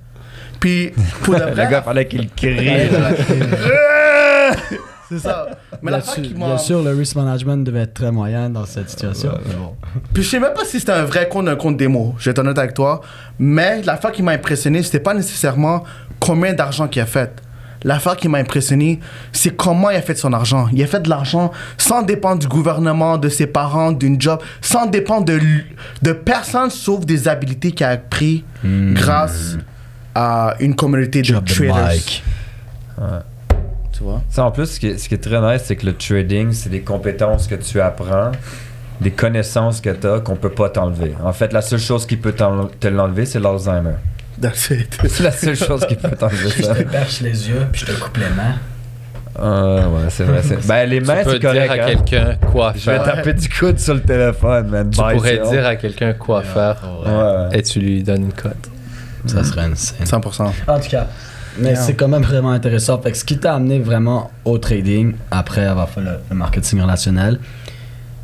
Puis, 0.60 0.92
pour 1.24 1.36
de 1.36 1.40
Le 1.46 1.52
vrai. 1.52 1.68
gars, 1.70 1.82
fallait 1.84 2.08
qu'il 2.08 2.30
crie. 2.30 2.58
c'est 5.10 5.20
ça. 5.20 5.48
Mais 5.82 5.90
bien, 5.90 5.98
la 5.98 6.02
fois 6.02 6.14
sûr, 6.14 6.24
qui 6.24 6.34
bien 6.34 6.58
sûr, 6.58 6.84
le 6.84 6.92
risk 6.92 7.16
management 7.16 7.64
devait 7.64 7.82
être 7.82 7.94
très 7.96 8.12
moyen 8.12 8.50
dans 8.50 8.66
cette 8.66 8.90
situation. 8.90 9.32
mais 9.48 9.56
bon. 9.56 9.76
Puis 10.14 10.24
je 10.24 10.30
sais 10.30 10.40
même 10.40 10.54
pas 10.54 10.66
si 10.66 10.80
c'était 10.80 10.92
un 10.92 11.04
vrai 11.06 11.28
compte 11.28 11.48
ou 11.48 11.50
un 11.50 11.56
compte 11.56 11.78
démo, 11.78 12.16
je 12.20 12.26
vais 12.26 12.32
être 12.32 12.40
honnête 12.40 12.58
avec 12.58 12.74
toi. 12.74 13.02
Mais 13.40 13.82
l'affaire 13.82 14.12
qui 14.12 14.22
m'a 14.22 14.32
impressionné, 14.32 14.84
c'était 14.84 15.00
pas 15.00 15.14
nécessairement 15.14 15.84
combien 16.20 16.54
d'argent 16.54 16.88
qu'il 16.88 17.02
a 17.02 17.06
fait. 17.06 17.42
L'affaire 17.84 18.18
qui 18.18 18.28
m'a 18.28 18.40
impressionné, 18.40 19.00
c'est 19.32 19.56
comment 19.56 19.90
il 19.90 19.96
a 19.96 20.02
fait 20.02 20.16
son 20.16 20.34
argent. 20.34 20.68
Il 20.74 20.84
a 20.84 20.88
fait 20.88 21.00
de 21.00 21.10
l'argent 21.10 21.52
sans 21.78 22.02
dépendre 22.02 22.40
du 22.40 22.48
gouvernement, 22.48 23.18
de 23.18 23.30
ses 23.30 23.48
parents, 23.48 23.94
d'une 23.94 24.20
job, 24.20 24.42
sans 24.62 24.86
dépendre 24.86 25.26
de, 25.26 25.40
de 26.02 26.12
personne 26.12 26.70
sauf 26.70 27.06
des 27.06 27.28
habilités 27.30 27.72
qu'il 27.72 27.86
a 27.86 27.92
appris 27.92 28.44
grâce 28.64 29.58
à 30.14 30.56
une 30.60 30.76
communauté 30.76 31.22
de 31.22 31.40
traders. 31.40 32.22
Tu 34.00 34.04
vois? 34.06 34.22
Ça, 34.30 34.46
en 34.46 34.52
plus, 34.52 34.66
ce 34.66 34.80
qui, 34.80 34.88
est, 34.88 34.98
ce 34.98 35.08
qui 35.10 35.16
est 35.16 35.18
très 35.24 35.40
nice, 35.42 35.64
c'est 35.66 35.76
que 35.76 35.86
le 35.86 35.94
trading, 35.94 36.52
c'est 36.54 36.70
des 36.70 36.82
compétences 36.82 37.46
que 37.48 37.56
tu 37.56 37.80
apprends, 37.82 38.32
des 39.02 39.12
connaissances 39.12 39.82
que 39.82 39.90
tu 39.90 40.08
as 40.08 40.22
qu'on 40.22 40.38
peut 40.38 40.50
pas 40.52 40.70
t'enlever. 40.70 41.14
En 41.24 41.34
fait, 41.34 41.52
la 41.54 41.62
seule 41.62 41.80
chose 41.80 42.06
qui 42.08 42.16
peut 42.16 42.32
t'en- 42.32 42.68
te 42.80 42.88
l'enlever, 42.88 43.26
c'est 43.26 43.40
l'Alzheimer. 43.40 43.96
C'est 44.54 45.20
la 45.20 45.32
seule 45.34 45.58
chose 45.58 45.86
qui 45.86 45.96
peut 45.96 46.16
t'enlever 46.16 46.50
Je 46.58 46.64
ça. 46.64 46.74
te 46.74 46.84
perche 46.84 47.20
les 47.20 47.50
yeux, 47.50 47.68
puis 47.74 47.82
je 47.86 47.92
te 47.92 48.00
coupe 48.00 48.16
les 48.16 48.30
mains. 48.30 48.56
Euh, 49.38 49.82
ouais, 49.86 50.10
c'est 50.10 50.24
vrai. 50.24 50.42
Ben, 50.66 50.90
les 50.90 51.02
mains, 51.02 51.24
tu 51.24 51.30
peux 51.32 51.40
dire 51.40 51.50
à 51.70 51.74
hein. 51.74 51.86
quelqu'un 51.88 52.38
quoi 52.52 52.72
Je 52.76 52.90
vais 52.90 52.96
faire. 52.98 53.04
taper 53.04 53.34
du 53.34 53.50
coude 53.50 53.80
sur 53.80 53.94
le 53.96 54.02
téléphone, 54.02 54.68
man. 54.70 54.90
Tu 54.90 54.98
Bye, 55.00 55.16
pourrais 55.18 55.38
dire 55.40 55.66
à 55.66 55.76
quelqu'un 55.76 56.14
quoi 56.14 56.42
faire 56.42 56.78
Ouais. 57.06 57.60
et 57.60 57.64
tu 57.64 57.80
lui 57.80 58.02
donnes 58.04 58.24
une 58.24 58.34
cote. 58.34 58.70
Ça 59.26 59.44
serait 59.44 59.62
insane. 59.64 60.06
100%. 60.06 60.52
En 60.68 60.80
tout 60.80 60.90
cas, 60.90 61.08
mais 61.58 61.76
c'est 61.76 61.96
quand 61.96 62.08
même 62.08 62.22
vraiment 62.24 62.52
intéressant. 62.52 63.00
Fait 63.02 63.12
que 63.12 63.18
ce 63.18 63.26
qui 63.26 63.38
t'a 63.38 63.56
amené 63.56 63.80
vraiment 63.80 64.32
au 64.46 64.58
trading, 64.58 65.14
après 65.32 65.66
avoir 65.66 65.90
fait 65.90 66.02
le, 66.02 66.12
le 66.30 66.36
marketing 66.36 66.82
relationnel, 66.82 67.40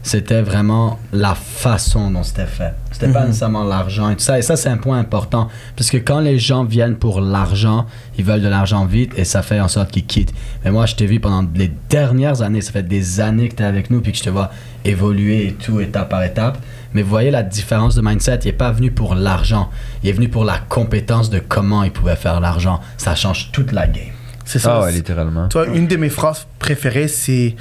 c'était 0.06 0.44
vraiment 0.44 1.00
la 1.12 1.34
façon 1.34 2.12
dont 2.12 2.22
c'était 2.22 2.46
fait. 2.46 2.74
C'était 2.92 3.08
pas 3.12 3.22
Mhm. 3.22 3.28
nécessairement 3.30 3.64
l'argent 3.64 4.12
et 4.12 4.16
tout 4.16 4.22
ça. 4.22 4.38
Et 4.38 4.44
ça, 4.44 4.56
c'est 4.56 4.70
un 4.70 4.78
point 4.78 5.00
important. 5.00 5.50
Parce 5.76 5.90
que 5.90 5.98
quand 5.98 6.20
les 6.20 6.38
gens 6.38 6.64
viennent 6.64 6.96
pour 6.96 7.22
l'argent, 7.22 7.88
ils 8.16 8.24
veulent 8.24 8.44
de 8.44 8.48
l'argent 8.48 8.86
vite 8.86 9.14
et 9.18 9.26
ça 9.26 9.42
fait 9.42 9.60
en 9.60 9.68
sorte 9.68 9.90
qu'ils 9.90 10.06
quittent. 10.06 10.32
Mais 10.64 10.70
moi, 10.70 10.86
je 10.86 10.94
t'ai 10.94 11.08
vu 11.08 11.20
pendant 11.20 11.44
les 11.56 11.72
dernières 11.90 12.44
années, 12.44 12.62
ça 12.62 12.72
fait 12.72 12.88
des 12.88 13.20
années 13.20 13.50
que 13.50 13.56
tu 13.56 13.64
es 13.64 13.66
avec 13.66 13.90
nous 13.90 14.00
puis 14.00 14.12
que 14.12 14.20
je 14.20 14.24
te 14.24 14.30
vois 14.30 14.52
évoluer 14.86 15.48
et 15.48 15.54
tout, 15.54 15.80
étape 15.80 16.10
par 16.10 16.22
étape. 16.24 16.60
Mais 16.94 17.02
vous 17.02 17.10
voyez 17.10 17.32
la 17.32 17.42
différence 17.42 17.96
de 17.96 18.02
mindset, 18.02 18.42
il 18.44 18.46
n'est 18.46 18.54
pas 18.54 18.72
venu 18.72 18.92
pour 18.92 19.16
l'argent, 19.16 19.72
il 20.04 20.10
est 20.12 20.14
venu 20.14 20.30
pour 20.30 20.46
la 20.46 20.60
compétence 20.60 21.32
de 21.32 21.40
comment 21.40 21.82
il 21.84 21.92
pouvait 21.92 22.16
faire 22.16 22.40
l'argent. 22.40 22.80
Ça 22.98 23.16
change 23.16 23.50
toute 23.52 23.72
la 23.72 23.88
game. 23.88 24.14
C'est 24.46 24.60
ça. 24.60 24.78
Ah 24.80 24.86
ouais, 24.86 24.92
littéralement. 24.92 25.48
Toi, 25.48 25.66
une 25.74 25.88
de 25.88 25.96
mes 25.96 26.10
phrases 26.10 26.46
préférées, 26.60 27.08
c'est 27.08 27.56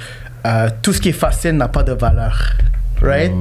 euh, 0.45 0.69
tout 0.81 0.93
ce 0.93 1.01
qui 1.01 1.09
est 1.09 1.13
facile 1.13 1.53
n'a 1.53 1.67
pas 1.67 1.83
de 1.83 1.93
valeur. 1.93 2.55
Right? 3.01 3.33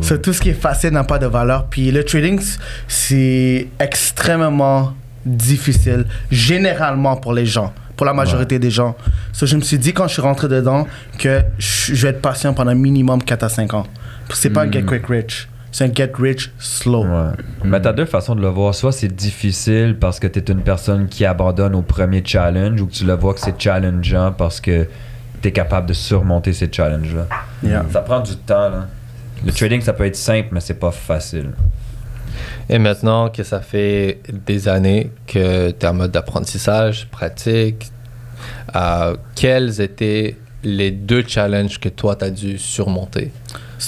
So, 0.00 0.18
tout 0.18 0.32
ce 0.32 0.40
qui 0.40 0.50
est 0.50 0.60
facile 0.60 0.90
n'a 0.90 1.04
pas 1.04 1.18
de 1.18 1.26
valeur. 1.26 1.66
Puis 1.66 1.90
le 1.90 2.04
trading, 2.04 2.40
c'est 2.88 3.68
extrêmement 3.78 4.94
difficile, 5.24 6.06
généralement 6.30 7.16
pour 7.16 7.32
les 7.32 7.46
gens, 7.46 7.72
pour 7.96 8.06
la 8.06 8.12
majorité 8.12 8.58
des 8.58 8.70
gens. 8.70 8.96
So, 9.32 9.46
je 9.46 9.56
me 9.56 9.60
suis 9.60 9.78
dit 9.78 9.92
quand 9.92 10.08
je 10.08 10.14
suis 10.14 10.22
rentré 10.22 10.48
dedans 10.48 10.86
que 11.18 11.40
je 11.58 11.94
vais 11.94 12.08
être 12.08 12.22
patient 12.22 12.52
pendant 12.52 12.74
minimum 12.74 13.22
4 13.22 13.42
à 13.44 13.48
5 13.48 13.74
ans. 13.74 13.86
C'est 14.32 14.50
pas 14.50 14.62
un 14.62 14.70
get 14.70 14.82
quick 14.82 15.06
rich. 15.06 15.48
c'est 15.70 15.84
un 15.84 15.94
get 15.94 16.12
rich 16.18 16.50
slow. 16.58 17.04
Ouais. 17.04 17.32
Mais 17.64 17.80
t'as 17.80 17.92
deux 17.92 18.06
façons 18.06 18.34
de 18.34 18.40
le 18.40 18.48
voir. 18.48 18.74
Soit 18.74 18.92
c'est 18.92 19.14
difficile 19.14 19.96
parce 20.00 20.18
que 20.18 20.26
t'es 20.26 20.52
une 20.52 20.62
personne 20.62 21.06
qui 21.06 21.24
abandonne 21.24 21.74
au 21.76 21.82
premier 21.82 22.22
challenge 22.24 22.80
ou 22.80 22.86
que 22.86 22.92
tu 22.92 23.04
le 23.04 23.14
vois 23.14 23.34
que 23.34 23.40
c'est 23.40 23.60
challengeant 23.60 24.32
parce 24.32 24.60
que 24.60 24.88
capable 25.52 25.88
de 25.88 25.92
surmonter 25.92 26.52
ces 26.52 26.70
challenges-là. 26.70 27.26
Yeah. 27.62 27.84
Ça 27.92 28.00
prend 28.00 28.20
du 28.20 28.36
temps, 28.36 28.68
là. 28.68 28.86
Le 29.44 29.52
trading, 29.52 29.80
ça 29.80 29.92
peut 29.92 30.06
être 30.06 30.16
simple, 30.16 30.48
mais 30.52 30.60
c'est 30.60 30.74
pas 30.78 30.90
facile. 30.90 31.50
Et 32.68 32.78
maintenant 32.78 33.28
que 33.28 33.42
ça 33.42 33.60
fait 33.60 34.20
des 34.46 34.68
années 34.68 35.10
que 35.26 35.70
tu 35.70 35.76
es 35.86 35.88
en 35.88 35.94
mode 35.94 36.10
d'apprentissage, 36.10 37.06
pratique, 37.10 37.90
euh, 38.74 39.16
quels 39.34 39.80
étaient 39.80 40.36
les 40.62 40.90
deux 40.90 41.22
challenges 41.26 41.78
que 41.78 41.88
toi, 41.88 42.16
tu 42.16 42.24
as 42.24 42.30
dû 42.30 42.58
surmonter 42.58 43.30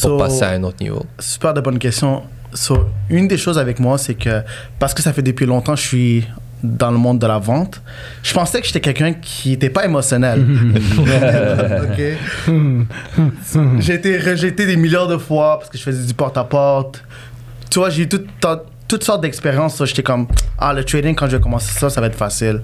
pour 0.00 0.10
So, 0.10 0.18
passer 0.18 0.44
à 0.44 0.50
un 0.50 0.62
autre 0.62 0.76
niveau? 0.80 1.04
Super 1.18 1.54
de 1.54 1.60
bonne 1.60 1.78
question. 1.78 2.22
So, 2.54 2.86
une 3.10 3.26
des 3.26 3.36
choses 3.36 3.58
avec 3.58 3.80
moi, 3.80 3.98
c'est 3.98 4.14
que 4.14 4.42
parce 4.78 4.94
que 4.94 5.02
ça 5.02 5.12
fait 5.12 5.22
depuis 5.22 5.46
longtemps 5.46 5.74
que 5.74 5.80
je 5.80 5.86
suis 5.86 6.28
dans 6.62 6.90
le 6.90 6.98
monde 6.98 7.18
de 7.18 7.26
la 7.26 7.38
vente, 7.38 7.80
je 8.22 8.32
pensais 8.34 8.60
que 8.60 8.66
j'étais 8.66 8.80
quelqu'un 8.80 9.12
qui 9.12 9.50
n'était 9.50 9.70
pas 9.70 9.84
émotionnel. 9.84 10.44
Ok? 12.48 12.52
J'ai 13.80 13.94
été 13.94 14.18
rejeté 14.18 14.66
des 14.66 14.76
milliards 14.76 15.08
de 15.08 15.16
fois 15.16 15.58
parce 15.58 15.70
que 15.70 15.78
je 15.78 15.82
faisais 15.82 16.06
du 16.06 16.14
porte-à-porte. 16.14 17.02
Tu 17.70 17.78
vois, 17.78 17.90
j'ai 17.90 18.02
eu 18.02 18.08
tout- 18.08 18.24
toutes 18.86 19.04
sortes 19.04 19.20
d'expériences. 19.22 19.82
J'étais 19.84 20.02
comme, 20.02 20.26
ah, 20.58 20.72
le 20.72 20.82
trading, 20.84 21.14
quand 21.14 21.26
je 21.28 21.36
vais 21.36 21.42
commencer 21.42 21.72
ça, 21.78 21.90
ça 21.90 22.00
va 22.00 22.06
être 22.06 22.16
facile. 22.16 22.62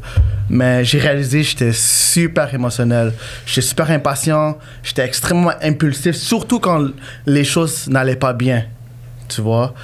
Mais 0.48 0.84
j'ai 0.84 0.98
réalisé 0.98 1.42
que 1.42 1.46
j'étais 1.48 1.72
super 1.72 2.52
émotionnel. 2.54 3.12
J'étais 3.46 3.60
super 3.66 3.90
impatient. 3.90 4.58
J'étais 4.82 5.04
extrêmement 5.04 5.52
impulsif, 5.62 6.16
surtout 6.16 6.60
quand 6.60 6.88
les 7.26 7.44
choses 7.44 7.88
n'allaient 7.88 8.16
pas 8.16 8.32
bien. 8.32 8.64
Tu 9.28 9.40
vois? 9.40 9.74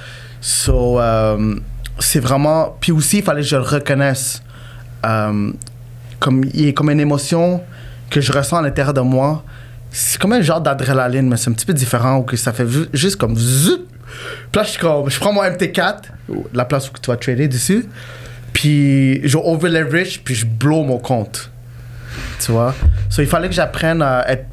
So, 0.41 0.99
euh, 0.99 1.55
c'est 2.01 2.19
vraiment. 2.19 2.75
Puis 2.79 2.91
aussi, 2.91 3.19
il 3.19 3.23
fallait 3.23 3.41
que 3.41 3.47
je 3.47 3.55
le 3.55 3.61
reconnaisse. 3.63 4.41
Euh, 5.05 5.51
comme, 6.19 6.43
il 6.53 6.69
a 6.69 6.71
comme 6.73 6.89
une 6.91 6.99
émotion 6.99 7.61
que 8.09 8.21
je 8.21 8.31
ressens 8.31 8.57
à 8.57 8.61
l'intérieur 8.61 8.93
de 8.93 9.01
moi. 9.01 9.43
C'est 9.89 10.19
comme 10.21 10.33
un 10.33 10.41
genre 10.41 10.61
d'adrénaline, 10.61 11.27
mais 11.27 11.37
c'est 11.37 11.49
un 11.49 11.53
petit 11.53 11.65
peu 11.65 11.73
différent, 11.73 12.17
ou 12.17 12.23
que 12.23 12.37
ça 12.37 12.53
fait 12.53 12.67
ju- 12.67 12.87
juste 12.93 13.15
comme 13.15 13.35
zut. 13.37 13.81
Puis 14.51 14.61
là, 14.61 14.63
je, 14.63 14.77
comme, 14.79 15.09
je 15.09 15.19
prends 15.19 15.33
mon 15.33 15.41
MT4, 15.43 15.95
la 16.53 16.65
place 16.65 16.89
où 16.89 16.91
tu 17.01 17.09
vas 17.09 17.17
trader 17.17 17.47
dessus, 17.47 17.87
puis 18.53 19.25
je 19.27 19.37
over-leverage, 19.37 20.21
puis 20.23 20.35
je 20.35 20.45
blow 20.45 20.83
mon 20.83 20.97
compte. 20.99 21.49
Tu 22.39 22.51
vois? 22.51 22.75
So, 23.09 23.21
il 23.21 23.27
fallait 23.27 23.47
que 23.49 23.55
j'apprenne 23.55 24.01
à 24.01 24.29
être. 24.29 24.45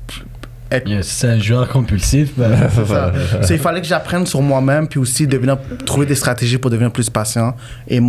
Être 0.70 0.88
Yeah, 0.88 1.02
c'est 1.02 1.28
un 1.28 1.38
joueur 1.38 1.68
compulsif. 1.68 2.32
ben, 2.36 2.50
ça. 2.86 3.12
Il 3.50 3.58
fallait 3.58 3.80
que 3.80 3.86
j'apprenne 3.86 4.26
sur 4.26 4.42
moi-même, 4.42 4.86
puis 4.88 4.98
aussi 5.00 5.26
devenir, 5.26 5.58
trouver 5.86 6.06
des 6.06 6.14
stratégies 6.14 6.58
pour 6.58 6.70
devenir 6.70 6.90
plus 6.90 7.08
patient 7.10 7.54
et, 7.86 8.00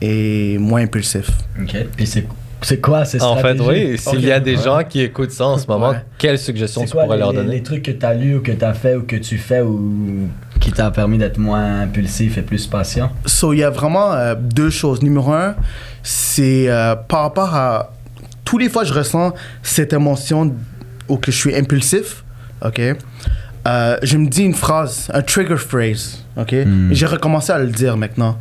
et 0.00 0.58
moins 0.58 0.82
impulsif. 0.82 1.30
ok. 1.60 1.76
Puis 1.96 2.06
c'est, 2.06 2.26
c'est 2.62 2.80
quoi 2.80 3.04
ces 3.04 3.22
En 3.22 3.36
fait, 3.36 3.60
oui, 3.60 3.98
s'il 3.98 4.24
y 4.24 4.32
a 4.32 4.40
des 4.40 4.56
gens 4.56 4.80
qui 4.88 5.00
écoutent 5.02 5.30
ça 5.30 5.46
en 5.46 5.58
ce 5.58 5.66
moment, 5.66 5.90
Ouais. 5.90 6.02
quelles 6.18 6.38
suggestions 6.38 6.84
tu 6.84 6.90
quoi 6.90 7.04
pourrais 7.04 7.16
les, 7.16 7.20
leur 7.22 7.32
donner? 7.32 7.56
les 7.56 7.62
trucs 7.62 7.82
que 7.82 7.90
tu 7.90 8.06
as 8.06 8.14
lus 8.14 8.36
ou 8.36 8.40
que 8.40 8.52
tu 8.52 8.64
as 8.64 8.72
fait 8.74 8.94
ou 8.96 9.02
que 9.02 9.16
tu 9.16 9.36
fais 9.38 9.60
ou 9.60 10.28
qui 10.58 10.72
t'a 10.72 10.90
permis 10.90 11.18
d'être 11.18 11.38
moins 11.38 11.82
impulsif 11.82 12.38
et 12.38 12.42
plus 12.42 12.66
patient? 12.66 13.12
So, 13.26 13.52
il 13.52 13.58
y 13.58 13.62
a 13.64 13.70
vraiment 13.70 14.12
euh, 14.14 14.34
deux 14.38 14.70
choses. 14.70 15.02
Numéro 15.02 15.32
un, 15.32 15.54
c'est 16.02 16.68
euh, 16.68 16.94
par 16.96 17.20
rapport 17.22 17.54
à. 17.54 17.92
Tous 18.44 18.58
les 18.58 18.68
fois, 18.68 18.84
je 18.84 18.92
ressens 18.94 19.32
cette 19.62 19.92
émotion 19.92 20.54
où 21.08 21.16
que 21.16 21.30
je 21.32 21.36
suis 21.36 21.54
impulsif, 21.54 22.24
OK? 22.64 22.80
Euh, 23.66 23.96
je 24.02 24.16
me 24.16 24.28
dis 24.28 24.42
une 24.44 24.54
phrase, 24.54 25.08
un 25.12 25.22
trigger 25.22 25.56
phrase, 25.56 26.22
OK? 26.36 26.52
Hmm. 26.52 26.92
Et 26.92 26.94
j'ai 26.94 27.06
recommencé 27.06 27.52
à 27.52 27.58
le 27.58 27.66
dire 27.68 27.96
maintenant. 27.96 28.38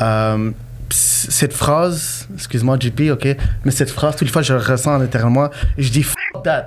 Euh, 0.00 0.50
cette 0.88 1.52
phrase, 1.52 2.28
excuse-moi 2.34 2.76
JP, 2.78 3.10
OK? 3.12 3.26
Mais 3.64 3.70
cette 3.72 3.90
phrase, 3.90 4.14
toutes 4.16 4.28
les 4.28 4.32
fois, 4.32 4.42
je 4.42 4.52
le 4.54 4.60
ressens 4.60 4.94
à 4.94 4.98
l'intérieur 4.98 5.28
de 5.30 5.34
moi 5.34 5.50
et 5.76 5.82
je 5.82 5.90
dis 5.90 6.02
fuck 6.04 6.42
that. 6.44 6.64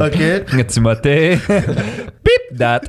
OK? 0.00 0.66
Timothée. 0.66 1.38
Pip 1.48 2.58
that. 2.58 2.80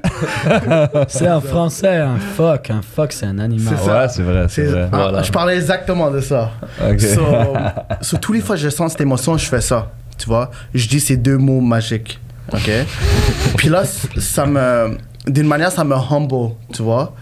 C'est 1.08 1.30
en 1.30 1.42
français, 1.42 1.98
un 1.98 2.18
fuck. 2.18 2.70
Un 2.72 2.82
fuck, 2.82 3.12
c'est 3.12 3.26
un 3.28 3.38
animal. 3.40 3.76
C'est 3.78 3.86
ça. 3.86 4.02
Ouais, 4.02 4.10
c'est 4.10 4.24
vrai, 4.24 4.46
c'est 4.50 4.66
C'est- 4.66 4.72
vrai. 4.72 4.90
ah, 4.92 4.98
Voilà. 4.98 5.22
Je 5.24 5.32
parlais 5.32 5.56
exactement 5.56 6.10
de 6.12 6.22
ça. 6.22 6.52
Ok. 6.84 7.00
So, 7.00 7.22
so, 8.02 8.18
tous 8.18 8.34
les 8.34 8.42
fois 8.42 8.56
que 8.56 8.62
je 8.62 8.70
sens 8.70 8.92
cette 8.94 9.02
émotion, 9.02 9.38
je 9.38 9.46
fais 9.46 9.62
ça. 9.62 9.92
Tu 10.22 10.28
vois, 10.28 10.52
je 10.76 10.88
dis 10.88 11.00
ces 11.00 11.18
deux 11.18 11.38
mots 11.40 11.62
magiques. 11.62 12.20
OK? 12.54 12.70
Puis 13.58 13.70
là, 13.70 13.84
ça 13.86 14.46
me. 14.46 14.98
D'une 15.26 15.48
manière, 15.48 15.72
ça 15.72 15.84
me 15.84 15.96
humble, 15.96 16.54
tu 16.72 16.84
vois? 16.84 17.16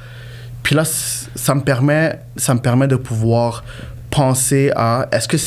Puis 0.63 0.75
là, 0.75 0.83
ça 0.83 1.55
me 1.55 1.61
permet, 1.61 2.19
ça 2.35 2.53
me 2.53 2.59
permet 2.59 2.87
de 2.87 2.97
pouvoir 2.97 3.63
penser 4.09 4.71
à 4.75 5.07
est-ce 5.13 5.29
que. 5.29 5.37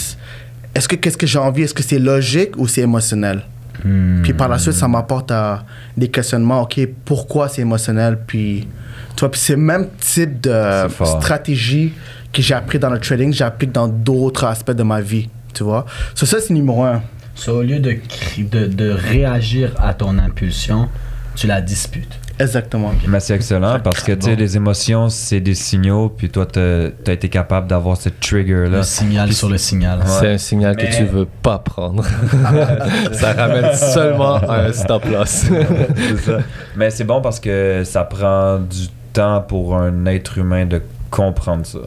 Est-ce 0.75 0.89
que 0.89 0.97
qu'est-ce 0.97 1.19
que 1.19 1.27
j'ai 1.27 1.39
envie, 1.39 1.65
est-ce 1.65 1.75
que 1.75 1.83
c'est 1.83 1.99
logique 1.99 2.57
ou 2.57 2.67
c'est 2.67 2.81
émotionnel? 2.81 3.43
Hmm. 3.85 4.23
Puis 4.23 4.33
par 4.33 4.49
la 4.49 4.59
suite, 4.59 4.73
ça 4.73 4.89
m'apporte 4.89 5.31
à 5.31 5.65
des 5.95 6.09
questionnements. 6.09 6.63
OK, 6.63 6.81
pourquoi 7.05 7.51
c'est 7.51 7.61
émotionnel? 7.61 8.19
Puis, 8.27 8.67
tu 9.15 9.21
vois, 9.21 9.31
puis 9.31 9.41
c'est 9.41 9.57
le 9.57 9.61
même 9.61 9.89
type 10.01 10.41
de 10.41 10.89
stratégie 11.05 11.93
que 12.33 12.41
j'ai 12.41 12.55
appris 12.55 12.79
dans 12.79 12.89
le 12.89 12.99
trading, 12.99 13.31
j'applique 13.31 13.73
dans 13.73 13.89
d'autres 13.89 14.45
aspects 14.45 14.71
de 14.71 14.83
ma 14.83 15.03
vie. 15.03 15.29
Tu 15.53 15.65
vois? 15.65 15.85
So, 16.15 16.25
ça, 16.25 16.39
c'est 16.41 16.55
numéro 16.55 16.83
un. 16.83 17.03
So, 17.35 17.59
au 17.59 17.63
lieu 17.63 17.81
de, 17.81 17.97
de, 18.39 18.67
de 18.67 18.91
réagir 18.91 19.73
à 19.79 19.95
ton 19.95 20.19
impulsion, 20.19 20.89
tu 21.35 21.47
la 21.47 21.61
disputes. 21.61 22.19
Exactement. 22.39 22.93
Mais 23.07 23.21
c'est 23.21 23.35
excellent 23.35 23.79
parce 23.81 24.03
que 24.03 24.13
tu 24.13 24.27
sais, 24.27 24.37
les 24.37 24.57
émotions, 24.57 25.09
c'est 25.09 25.41
des 25.41 25.55
signaux, 25.55 26.09
puis 26.09 26.29
toi, 26.29 26.47
t'as 26.47 26.89
as 27.07 27.13
été 27.13 27.29
capable 27.29 27.69
d'avoir 27.69 27.97
ce 27.97 28.09
trigger-là. 28.09 28.79
Le 28.79 28.83
signal 28.83 29.33
sur 29.33 29.49
le 29.49 29.59
signal. 29.59 30.01
C'est 30.07 30.29
un 30.33 30.39
signal 30.39 30.75
Mais- 30.77 30.89
que 30.91 30.97
tu 30.97 31.05
veux 31.05 31.27
pas 31.43 31.59
prendre. 31.59 32.05
ça 33.13 33.33
ramène 33.35 33.75
seulement 33.77 34.37
à 34.37 34.63
un 34.67 34.73
stop 34.73 35.05
loss. 35.07 35.47
C'est 35.97 36.17
ça. 36.19 36.39
Mais 36.77 36.91
c'est 36.91 37.05
bon 37.05 37.21
parce 37.21 37.39
que 37.39 37.83
ça 37.85 38.05
prend 38.05 38.59
du 38.59 38.89
temps 39.13 39.43
pour 39.43 39.77
un 39.77 40.07
être 40.07 40.39
humain 40.39 40.65
de 40.67 40.83
comprendre 41.11 41.67
ça. 41.67 41.79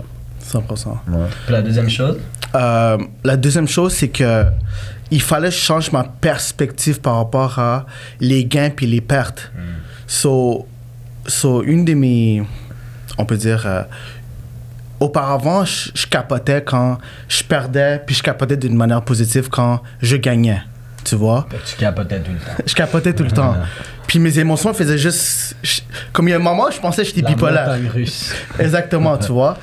100%. 0.53 0.59
Ouais. 0.87 1.25
Puis 1.45 1.53
la 1.53 1.61
deuxième 1.63 1.89
chose? 1.89 2.17
Euh, 2.53 2.97
la 3.23 3.35
deuxième 3.35 3.67
chose, 3.67 3.93
c'est 3.93 4.09
que 4.09 4.45
il 5.11 5.21
fallait 5.21 5.49
que 5.49 5.55
je 5.55 5.59
change 5.59 5.91
ma 5.91 6.03
perspective 6.03 6.99
par 6.99 7.17
rapport 7.17 7.59
à 7.59 7.85
les 8.19 8.45
gains 8.45 8.69
puis 8.69 8.87
les 8.87 9.01
pertes. 9.01 9.51
So, 10.07 10.67
so, 11.27 11.63
une 11.63 11.85
de 11.85 11.93
mes, 11.93 12.43
on 13.17 13.25
peut 13.25 13.37
dire, 13.37 13.63
euh, 13.65 13.83
auparavant, 14.99 15.65
je, 15.65 15.89
je 15.93 16.07
capotais 16.07 16.63
quand 16.63 16.97
je 17.27 17.43
perdais, 17.43 18.01
puis 18.05 18.15
je 18.15 18.23
capotais 18.23 18.57
d'une 18.57 18.75
manière 18.75 19.01
positive 19.01 19.49
quand 19.49 19.81
je 20.01 20.15
gagnais. 20.17 20.61
Tu 21.03 21.15
vois? 21.15 21.47
Tu 21.65 21.75
capotais 21.75 22.19
tout 22.19 22.31
le 22.31 22.39
temps. 22.39 22.63
Je 22.65 22.73
capotais 22.73 23.13
tout 23.13 23.23
le 23.23 23.31
temps. 23.31 23.55
Puis 24.07 24.17
mes 24.19 24.37
émotions 24.39 24.73
faisaient 24.73 24.97
juste. 24.97 25.55
je- 25.63 25.81
comme 26.13 26.27
il 26.27 26.31
y 26.31 26.33
a 26.33 26.37
un 26.37 26.39
moment, 26.39 26.69
je 26.71 26.79
pensais 26.79 27.01
que 27.03 27.07
j'étais 27.09 27.21
La 27.21 27.29
bipolaire. 27.29 27.77
russe. 27.93 28.33
Exactement, 28.59 29.15
tu 29.17 29.31
vois? 29.31 29.57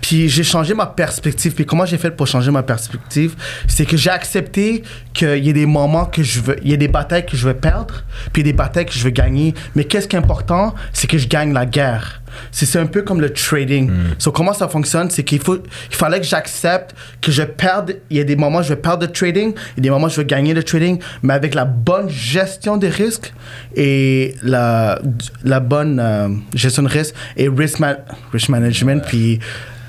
Puis 0.00 0.28
j'ai 0.28 0.44
changé 0.44 0.74
ma 0.74 0.86
perspective. 0.86 1.54
Puis 1.54 1.66
comment 1.66 1.84
j'ai 1.86 1.98
fait 1.98 2.10
pour 2.10 2.26
changer 2.26 2.50
ma 2.50 2.62
perspective? 2.62 3.34
C'est 3.66 3.84
que 3.84 3.96
j'ai 3.96 4.10
accepté 4.10 4.82
qu'il 5.12 5.44
y 5.44 5.50
a 5.50 5.52
des 5.52 5.66
moments 5.66 6.06
que 6.06 6.22
je 6.22 6.40
veux, 6.40 6.56
il 6.62 6.70
y 6.70 6.74
a 6.74 6.76
des 6.76 6.88
batailles 6.88 7.26
que 7.26 7.36
je 7.36 7.46
veux 7.48 7.54
perdre, 7.54 8.04
puis 8.32 8.42
il 8.42 8.46
y 8.46 8.48
a 8.48 8.52
des 8.52 8.56
batailles 8.56 8.86
que 8.86 8.92
je 8.92 9.02
veux 9.04 9.10
gagner. 9.10 9.54
Mais 9.74 9.84
qu'est-ce 9.84 10.06
qui 10.08 10.16
est 10.16 10.18
important? 10.18 10.74
C'est 10.92 11.08
que 11.08 11.18
je 11.18 11.26
gagne 11.28 11.52
la 11.52 11.66
guerre. 11.66 12.22
C'est 12.52 12.78
un 12.78 12.86
peu 12.86 13.02
comme 13.02 13.20
le 13.20 13.32
trading. 13.32 13.90
So 14.18 14.30
comment 14.30 14.52
ça 14.52 14.68
fonctionne? 14.68 15.10
C'est 15.10 15.24
qu'il 15.24 15.40
faut, 15.40 15.56
il 15.90 15.96
fallait 15.96 16.20
que 16.20 16.26
j'accepte 16.26 16.94
que 17.20 17.32
je 17.32 17.42
perde. 17.42 17.96
Il 18.10 18.18
y 18.18 18.20
a 18.20 18.24
des 18.24 18.36
moments 18.36 18.58
où 18.58 18.62
je 18.62 18.68
vais 18.68 18.76
perdre 18.76 19.06
le 19.06 19.12
trading, 19.12 19.54
il 19.54 19.78
y 19.78 19.80
a 19.80 19.82
des 19.82 19.90
moments 19.90 20.06
où 20.06 20.10
je 20.10 20.16
vais 20.20 20.26
gagner 20.26 20.54
le 20.54 20.62
trading, 20.62 21.00
mais 21.22 21.34
avec 21.34 21.54
la 21.54 21.64
bonne 21.64 22.08
gestion 22.08 22.76
des 22.76 22.90
risques 22.90 23.32
et 23.74 24.36
la, 24.42 25.00
la 25.42 25.58
bonne 25.60 25.98
euh, 26.00 26.28
gestion 26.54 26.82
de 26.84 26.88
risque 26.88 27.14
et 27.36 27.48
risk, 27.48 27.80
ma- 27.80 27.96
risk 28.32 28.50
management, 28.50 29.02
puis 29.06 29.40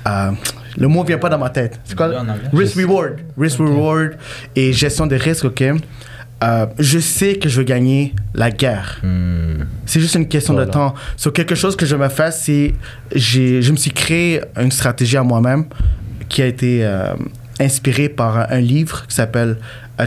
euh, 0.06 0.30
le 0.78 0.88
mot 0.88 1.04
vient 1.04 1.18
pas 1.18 1.28
dans 1.28 1.38
ma 1.38 1.50
tête. 1.50 1.80
C'est 1.84 1.96
quoi? 1.96 2.10
Risk 2.52 2.76
reward, 2.76 3.16
risk 3.38 3.58
reward 3.58 4.12
et 4.56 4.72
gestion 4.72 5.06
des 5.06 5.16
risques, 5.16 5.44
ok? 5.44 5.62
Euh, 6.42 6.66
je 6.78 6.98
sais 6.98 7.34
que 7.34 7.50
je 7.50 7.58
veux 7.58 7.64
gagner 7.64 8.14
la 8.34 8.50
guerre. 8.50 8.98
Hmm. 9.02 9.64
C'est 9.84 10.00
juste 10.00 10.14
une 10.14 10.26
question 10.26 10.54
Voilà. 10.54 10.68
de 10.68 10.72
temps. 10.72 10.94
So, 11.16 11.30
quelque 11.30 11.54
chose 11.54 11.76
que 11.76 11.84
je 11.84 11.94
me 11.96 12.08
fais, 12.08 12.30
c'est 12.30 12.74
je 13.14 13.70
me 13.70 13.76
suis 13.76 13.90
créé 13.90 14.40
une 14.58 14.70
stratégie 14.70 15.18
à 15.18 15.22
moi-même 15.22 15.66
qui 16.30 16.40
a 16.40 16.46
été 16.46 16.80
euh, 16.82 17.12
inspirée 17.60 18.08
par 18.08 18.50
un, 18.50 18.60
livre 18.60 19.06
qui 19.06 19.14
s'appelle 19.14 19.58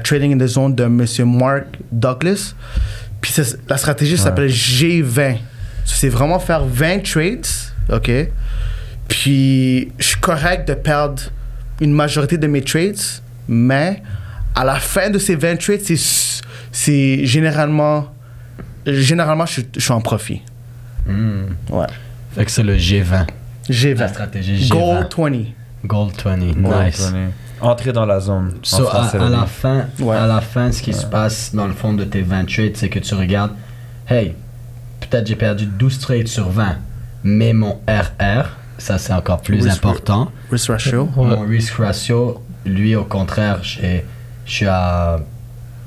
Trading 0.04 0.34
in 0.34 0.44
the 0.44 0.48
Zone 0.48 0.74
de 0.74 0.86
Monsieur 0.86 1.26
Mark 1.26 1.66
Douglas. 1.92 2.56
Puis 3.22 3.36
la 3.70 3.78
stratégie 3.78 4.18
s'appelle 4.18 4.50
G20. 4.50 5.36
So, 5.86 5.96
c'est 5.96 6.10
vraiment 6.10 6.40
faire 6.40 6.66
20 6.66 7.04
trades, 7.04 7.46
ok? 7.92 8.10
Puis 9.08 9.92
je 10.00 10.06
suis 10.08 10.20
correct 10.20 10.68
de 10.68 10.74
perdre 10.74 11.22
une 11.82 11.92
majorité 11.94 12.38
de 12.38 12.48
mes 12.48 12.62
trades, 12.62 12.98
mais 13.48 14.02
à 14.56 14.64
la 14.64 14.76
fin 14.76 15.10
de 15.10 15.20
ces 15.20 15.36
20 15.36 15.58
trades, 15.58 15.82
c'est, 15.84 16.42
c'est 16.72 17.26
généralement 17.26 18.08
généralement, 18.86 19.46
je, 19.46 19.54
suis- 19.54 19.68
je 19.76 19.80
suis 19.80 19.92
en 19.94 20.02
profit. 20.02 20.42
Hmm. 21.08 21.44
Ouais. 21.70 21.86
Fait 22.36 22.44
que 22.46 22.52
c'est 22.52 22.64
le 22.64 22.76
G20. 22.76 23.12
La 23.12 23.26
G20. 23.70 24.10
stratégie 24.10 24.56
G20. 24.70 24.70
Goal 24.70 25.08
20. 25.32 25.44
Gold 25.86 26.14
20. 26.24 26.40
Ouais, 26.66 26.86
Nice. 26.86 27.02
prenez. 27.10 27.28
Entrer 27.62 27.94
dans 27.94 28.06
la 28.06 28.20
zone. 28.20 28.56
So, 28.64 28.86
à, 28.90 29.06
à 29.06 29.30
la 29.30 29.46
fin, 29.46 29.86
Ouais. 30.00 30.18
à 30.18 30.28
la 30.28 30.42
fin, 30.42 30.70
ce 30.72 30.82
qui 30.82 30.94
se 30.94 31.06
passe 31.06 31.56
dans 31.56 31.66
le 31.68 31.74
fond 31.74 31.94
de 31.94 32.04
tes 32.04 32.22
20 32.22 32.44
trades, 32.46 32.76
c'est 32.76 32.90
que 32.90 33.00
tu 33.00 33.14
regardes, 33.14 33.54
hey, 34.10 34.34
peut-être 35.00 35.28
j'ai 35.28 35.36
perdu 35.38 35.66
12 35.66 36.00
trades 36.00 36.28
sur 36.28 36.50
20, 36.50 36.76
mais 37.24 37.54
mon 37.54 37.80
RR, 37.88 38.50
ça 38.78 38.98
c'est 38.98 39.14
encore 39.14 39.42
plus 39.42 39.62
Risk- 39.62 39.74
important. 39.78 40.32
Risk 40.52 40.70
ratio. 40.70 41.10
Mon 41.16 41.42
risk 41.42 41.74
ratio, 41.76 42.42
lui 42.66 42.96
au 42.96 43.04
contraire, 43.06 43.60
j'ai- 43.64 44.06
je 44.46 44.52
suis 44.52 44.66
à 44.66 45.20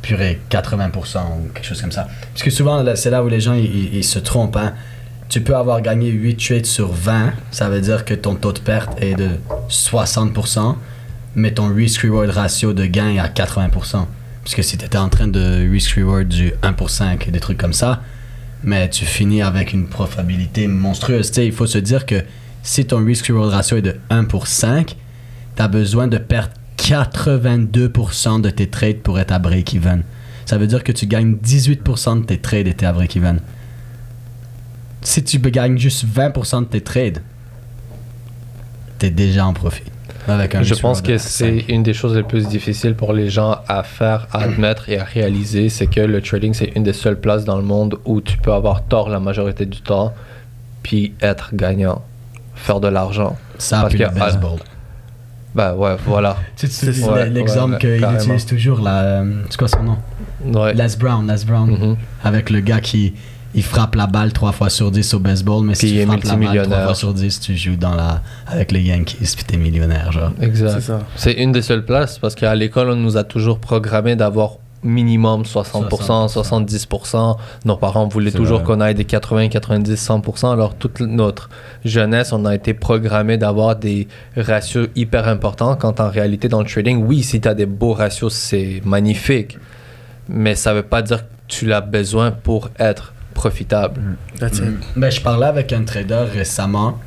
purée 0.03 0.41
80% 0.49 1.19
ou 1.41 1.53
quelque 1.53 1.67
chose 1.67 1.81
comme 1.81 1.91
ça. 1.93 2.07
Parce 2.33 2.43
que 2.43 2.51
souvent, 2.51 2.85
c'est 2.95 3.11
là 3.11 3.25
où 3.25 3.29
les 3.29 3.41
gens 3.41 3.55
ils, 3.55 4.05
se 4.05 4.19
trompent. 4.21 4.57
hein. 4.57 4.73
Tu 5.29 5.41
peux 5.41 5.57
avoir 5.57 5.81
gagné 5.83 6.11
8 6.11 6.37
trades 6.37 6.67
sur 6.67 6.93
20, 6.93 7.33
ça 7.51 7.69
veut 7.69 7.81
dire 7.81 8.05
que 8.05 8.15
ton 8.15 8.37
taux 8.37 8.53
de 8.53 8.61
perte 8.61 9.03
est 9.03 9.15
de 9.17 9.31
60%, 9.69 10.77
mais 11.35 11.53
ton 11.53 11.75
risk-reward 11.75 12.31
ratio 12.31 12.73
de 12.73 12.87
gain 12.87 13.09
est 13.11 13.19
à 13.19 13.29
80%. 13.29 14.07
Parce 14.45 14.55
que 14.55 14.63
si 14.63 14.79
tu 14.79 14.85
étais 14.85 14.99
en 14.99 15.09
train 15.09 15.27
de 15.27 15.69
risk-reward 15.69 16.29
du 16.29 16.53
1 16.63 16.73
pour 16.73 16.91
5 16.91 17.27
et 17.27 17.31
des 17.33 17.41
trucs 17.41 17.59
comme 17.59 17.73
ça, 17.73 18.01
mais 18.63 18.89
tu 18.89 19.05
finis 19.05 19.43
avec 19.43 19.73
une 19.73 19.87
profitabilité 19.89 20.69
monstrueuse. 20.69 21.29
Tu 21.31 21.35
sais, 21.35 21.47
il 21.47 21.53
faut 21.53 21.67
se 21.67 21.79
dire 21.79 22.07
que 22.07 22.23
si 22.67 22.85
ton 22.85 23.05
risk-reward 23.05 23.51
ratio 23.51 23.77
est 23.77 23.83
de 23.83 23.97
1 24.11 24.25
pour 24.25 24.49
5, 24.49 24.97
tu 25.55 25.63
as 25.63 25.69
besoin 25.69 26.09
de 26.09 26.19
perdre 26.19 26.53
82% 26.79 28.41
de 28.41 28.51
tes 28.51 28.67
trades 28.69 28.99
pour 28.99 29.21
être 29.21 29.31
à 29.31 29.39
break-even. 29.39 30.03
Ça 30.47 30.59
veut 30.59 30.67
dire 30.67 30.83
que 30.83 30.91
tu 30.91 31.07
gagnes 31.07 31.37
18% 31.37 32.23
de 32.23 32.27
tes 32.27 32.39
trades 32.39 32.67
et 32.67 32.75
t'es 32.75 32.85
à 32.85 32.93
break-even. 32.93 33.39
Si 35.01 35.23
tu 35.23 35.39
gagnes 35.39 35.79
juste 35.79 36.05
20% 36.07 36.63
de 36.63 36.65
tes 36.65 36.81
trades, 36.81 37.23
t'es 38.99 39.11
déjà 39.11 39.47
en 39.47 39.53
profit. 39.53 39.85
Avec 40.27 40.57
un 40.57 40.65
Je 40.65 40.71
risk 40.71 40.83
pense 40.83 40.99
reward 40.99 41.07
que 41.07 41.19
c'est 41.19 41.61
5. 41.61 41.69
une 41.69 41.85
des 41.85 41.95
choses 41.95 42.17
les 42.17 42.25
plus 42.25 42.49
difficiles 42.49 42.97
pour 42.97 43.13
les 43.13 43.31
gens 43.31 43.61
à 43.69 43.85
faire, 43.85 44.27
à 44.33 44.41
admettre 44.41 44.89
et 44.89 44.99
à 44.99 45.05
réaliser, 45.05 45.69
c'est 45.69 45.87
que 45.87 46.01
le 46.01 46.21
trading, 46.21 46.53
c'est 46.53 46.73
une 46.75 46.83
des 46.83 46.93
seules 46.93 47.21
places 47.21 47.45
dans 47.45 47.59
le 47.59 47.63
monde 47.63 48.01
où 48.05 48.21
tu 48.21 48.39
peux 48.39 48.53
avoir 48.53 48.83
tort 48.87 49.09
la 49.09 49.21
majorité 49.21 49.67
du 49.67 49.83
temps, 49.83 50.13
puis 50.83 51.15
être 51.23 51.55
gagnant, 51.55 52.03
faire 52.57 52.81
de 52.81 52.89
l'argent. 52.89 53.37
Ça, 53.59 53.83
parce 53.83 53.95
puis 53.95 54.03
le 54.03 54.09
que- 54.09 54.19
baseball. 54.19 54.59
Ben 55.55 55.75
ouais, 55.75 55.97
voilà. 56.07 56.37
Tu 56.57 56.67
sais, 56.67 56.93
tu- 56.93 57.03
Ouais, 57.05 57.31
l'exemple 57.31 57.75
ouais, 57.75 57.79
qu'il 57.79 58.05
utilise 58.15 58.45
toujours, 58.45 58.81
là, 58.81 59.01
euh, 59.03 59.43
c'est 59.49 59.57
quoi 59.57 59.69
son 59.69 59.83
nom? 59.83 59.97
Ouais. 60.45 60.75
Les 60.75 60.97
Brown, 60.99 61.27
Les 61.27 61.45
Brown. 61.47 61.71
Mhm. 61.71 61.97
Avec 62.25 62.51
le 62.51 62.61
gars 62.61 62.81
qui 62.81 63.15
il 63.55 63.63
frappe 63.63 63.95
la 63.95 64.07
balle 64.07 64.35
3 64.35 64.53
fois 64.53 64.69
sur 64.69 64.91
10 64.91 65.15
au 65.15 65.19
baseball, 65.19 65.65
mais 65.65 65.75
si 65.75 65.87
Puis 65.87 65.89
il 65.89 65.95
tu 65.95 66.01
est 66.03 66.05
frappes 66.07 66.25
la 66.25 66.31
balle 66.31 66.41
3 66.43 66.51
multimillionnaire. 66.53 66.85
fois 66.85 66.95
sur 66.95 67.15
10, 67.15 67.41
tu 67.41 67.57
joues 67.57 67.77
dans 67.77 67.95
la, 67.95 68.21
avec 68.47 68.71
les 68.71 68.83
Yankees, 68.83 69.33
puis 69.35 69.45
t'es 69.47 69.57
millionnaire, 69.57 70.13
genre. 70.13 70.33
Exact. 70.43 70.73
C'est 70.75 70.81
ça. 70.83 70.99
C'est 71.17 71.33
une 71.33 71.53
des 71.53 71.63
seules 71.63 71.87
places 71.87 72.19
parce 72.19 72.35
qu'à 72.35 72.55
l'école, 72.55 72.91
on 72.91 72.97
nous 72.97 73.17
a 73.17 73.25
toujours 73.25 73.59
programmé 73.59 74.15
d'avoir 74.15 74.57
minimum 74.87 75.43
60%, 75.43 76.33
70%. 76.33 77.37
Nos 77.65 77.77
parents 77.77 78.09
voulaient 78.09 78.31
toujours 78.31 78.63
qu'on 78.63 78.81
aille 78.81 78.95
des 78.95 79.05
80, 79.05 79.49
90, 79.49 79.95
100%. 79.95 80.53
Alors, 80.53 80.75
toute 80.75 81.01
notre 81.01 81.51
jeunesse, 81.85 82.33
on 82.33 82.45
a 82.45 82.55
été 82.55 82.75
programmé 82.75 83.37
d'avoir 83.37 83.77
des 83.77 84.09
ratios 84.37 84.89
hyper 84.95 85.29
importants 85.29 85.77
quand 85.77 86.01
en 86.01 86.09
réalité, 86.09 86.49
dans 86.49 86.61
le 86.61 86.67
trading, 86.67 87.05
oui, 87.05 87.23
si 87.23 87.41
tu 87.41 87.49
as 87.49 87.55
des 87.55 87.67
beaux 87.67 87.93
ratios, 87.93 88.33
c'est 88.33 88.81
magnifique. 88.85 89.59
Mais 90.29 90.55
ça 90.55 90.75
veut 90.75 90.83
pas 90.83 91.03
dire 91.03 91.19
que 91.19 91.33
tu 91.49 91.67
l'as 91.67 91.81
besoin 91.81 92.31
pour 92.31 92.71
être 92.79 93.13
profitable. 93.35 94.01
That's 94.41 94.59
it. 94.59 94.65
Ben, 94.97 95.11
je 95.11 95.21
parlais 95.21 95.47
avec 95.47 95.73
un 95.73 95.85
trader 95.85 96.25
récemment 96.33 96.99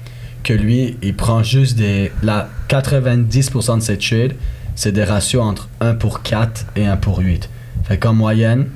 que 0.44 0.54
lui, 0.54 0.98
il 1.02 1.16
prend 1.16 1.44
juste 1.44 1.78
des. 1.78 2.12
La 2.24 2.48
90% 2.70 3.78
de 3.78 3.82
ses 3.82 3.98
trades, 3.98 4.36
c'est 4.76 4.92
des 4.92 5.04
ratios 5.04 5.44
entre 5.44 5.68
1 5.82 5.96
pour 5.96 6.22
4 6.22 6.68
et 6.76 6.86
1 6.86 6.98
pour 6.98 7.20
8. 7.20 7.50
Fait 7.90 7.98
qu'en 7.98 8.14
moyenne, 8.14 8.68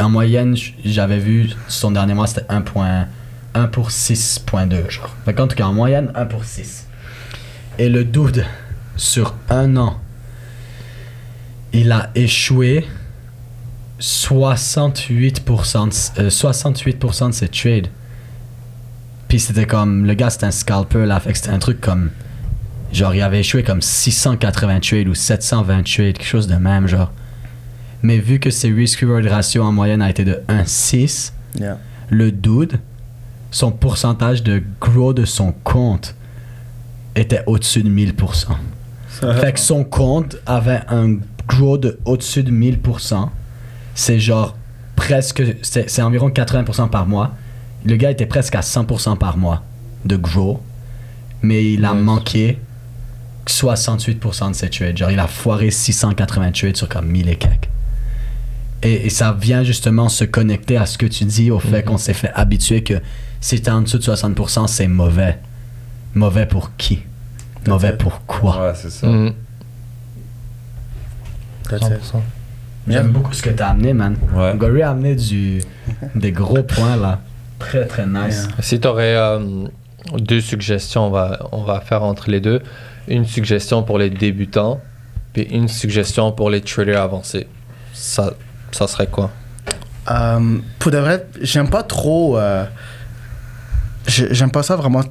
en 0.00 0.08
moyenne, 0.08 0.56
j'avais 0.82 1.18
vu 1.18 1.50
son 1.68 1.90
dernier 1.90 2.14
mois, 2.14 2.26
c'était 2.26 2.46
1, 2.48 2.62
point- 2.62 3.06
1 3.52 3.66
pour 3.66 3.90
6.2, 3.90 4.88
genre. 4.88 5.14
Fait 5.26 5.34
qu'en 5.34 5.46
en 5.66 5.74
moyenne, 5.74 6.10
1 6.14 6.24
pour 6.24 6.46
6. 6.46 6.86
Et 7.78 7.90
le 7.90 8.04
dude, 8.04 8.46
sur 8.96 9.34
un 9.50 9.76
an, 9.76 10.00
il 11.74 11.92
a 11.92 12.10
échoué 12.14 12.88
68%, 14.00 15.88
de, 16.16 16.22
euh, 16.22 16.30
68% 16.30 17.28
de 17.28 17.34
ses 17.34 17.48
trades. 17.48 17.88
Puis 19.28 19.40
c'était 19.40 19.66
comme, 19.66 20.06
le 20.06 20.14
gars 20.14 20.30
c'était 20.30 20.46
un 20.46 20.50
scalper 20.52 21.04
c'était 21.36 21.50
un 21.50 21.58
truc 21.58 21.82
comme, 21.82 22.08
genre 22.94 23.14
il 23.14 23.20
avait 23.20 23.40
échoué 23.40 23.62
comme 23.62 23.82
680 23.82 24.80
trades 24.80 25.08
ou 25.08 25.14
720 25.14 25.82
trades, 25.82 26.16
quelque 26.16 26.24
chose 26.24 26.46
de 26.46 26.56
même 26.56 26.86
genre. 26.86 27.12
Mais 28.02 28.18
vu 28.18 28.38
que 28.38 28.50
ses 28.50 28.70
risk 28.70 29.00
reward 29.00 29.26
ratio 29.26 29.62
en 29.64 29.72
moyenne 29.72 30.02
a 30.02 30.10
été 30.10 30.24
de 30.24 30.40
1,6, 30.48 31.32
Yeah. 31.58 31.78
le 32.10 32.30
dude, 32.30 32.78
son 33.50 33.72
pourcentage 33.72 34.42
de 34.42 34.62
grow 34.80 35.12
de 35.14 35.24
son 35.24 35.52
compte 35.64 36.14
était 37.16 37.42
au-dessus 37.46 37.82
de 37.82 37.88
1000%. 37.90 38.48
fait 39.40 39.52
que 39.54 39.58
son 39.60 39.82
compte 39.82 40.36
avait 40.46 40.82
un 40.88 41.16
grow 41.48 41.78
de 41.78 41.98
au-dessus 42.04 42.42
de 42.42 42.50
1000%. 42.52 43.30
C'est 43.94 44.20
genre 44.20 44.56
presque, 44.94 45.42
c'est 45.62 45.88
c'est 45.90 46.02
environ 46.02 46.28
80% 46.28 46.88
par 46.90 47.06
mois. 47.06 47.32
Le 47.84 47.96
gars 47.96 48.10
était 48.10 48.26
presque 48.26 48.54
à 48.54 48.60
100% 48.60 49.16
par 49.16 49.36
mois 49.38 49.62
de 50.04 50.16
grow, 50.16 50.62
mais 51.42 51.72
il 51.72 51.84
a 51.84 51.94
Nice. 51.94 52.02
manqué 52.04 52.58
68% 53.46 54.50
de 54.50 54.54
ses 54.54 54.68
trades. 54.68 54.96
Genre, 54.96 55.10
il 55.10 55.18
a 55.18 55.26
foiré 55.26 55.70
680 55.70 56.52
trades 56.52 56.76
sur 56.76 56.88
comme 56.88 57.06
1000 57.06 57.28
et 57.30 57.36
quelques. 57.36 57.68
Et, 58.82 59.06
et 59.06 59.10
ça 59.10 59.32
vient 59.38 59.62
justement 59.64 60.08
se 60.08 60.24
connecter 60.24 60.76
à 60.76 60.86
ce 60.86 60.98
que 60.98 61.06
tu 61.06 61.24
dis, 61.24 61.50
au 61.50 61.58
fait 61.58 61.78
Mhm. 61.80 61.84
qu'on 61.84 61.98
s'est 61.98 62.14
fait 62.14 62.30
habituer 62.34 62.82
que 62.82 62.94
si 63.40 63.60
t'es 63.60 63.70
en 63.70 63.82
dessous 63.82 63.98
de 63.98 64.02
60%, 64.04 64.66
c'est 64.68 64.86
mauvais. 64.88 65.38
Mauvais 66.14 66.46
pour 66.46 66.76
qui? 66.76 67.00
Mauvais 67.66 67.90
it. 67.90 67.98
pour 67.98 68.24
quoi? 68.26 68.68
Ouais, 68.68 68.72
c'est 68.74 68.90
ça. 68.90 69.06
It. 69.08 69.34
100%. 71.70 72.22
J'aime 72.86 73.08
beaucoup 73.12 73.34
ce 73.34 73.42
que 73.42 73.50
t'as 73.50 73.68
amené, 73.68 73.92
man. 73.92 74.16
Ouais. 74.34 74.54
Gory 74.56 74.82
a 74.82 74.90
amené 74.90 75.14
du, 75.14 75.60
des 76.14 76.32
gros 76.32 76.62
points, 76.62 76.96
là. 76.96 77.20
Très, 77.58 77.86
très 77.86 78.06
nice. 78.06 78.44
Yeah. 78.46 78.62
Si 78.62 78.80
tu 78.80 78.88
aurais 78.88 79.16
deux 80.16 80.40
suggestions, 80.40 81.08
on 81.08 81.10
va, 81.10 81.38
on 81.52 81.64
va 81.64 81.80
faire 81.80 82.02
entre 82.04 82.30
les 82.30 82.40
deux. 82.40 82.62
Une 83.08 83.26
suggestion 83.26 83.82
pour 83.82 83.98
les 83.98 84.08
débutants, 84.10 84.80
puis 85.32 85.42
une 85.42 85.68
suggestion 85.68 86.32
pour 86.32 86.48
les 86.50 86.60
traders 86.62 87.02
avancés. 87.02 87.46
Ça, 87.92 88.32
ça 88.72 88.86
serait 88.86 89.06
quoi? 89.08 89.30
Euh, 90.10 90.58
pour 90.78 90.90
de 90.90 90.98
vrai, 90.98 91.26
j'aime 91.40 91.68
pas 91.68 91.82
trop. 91.82 92.38
euh, 92.38 92.64
j'ai- 94.06 94.32
j'aime 94.34 94.50
pas 94.50 94.62
ça 94.62 94.76
vraiment 94.76 95.02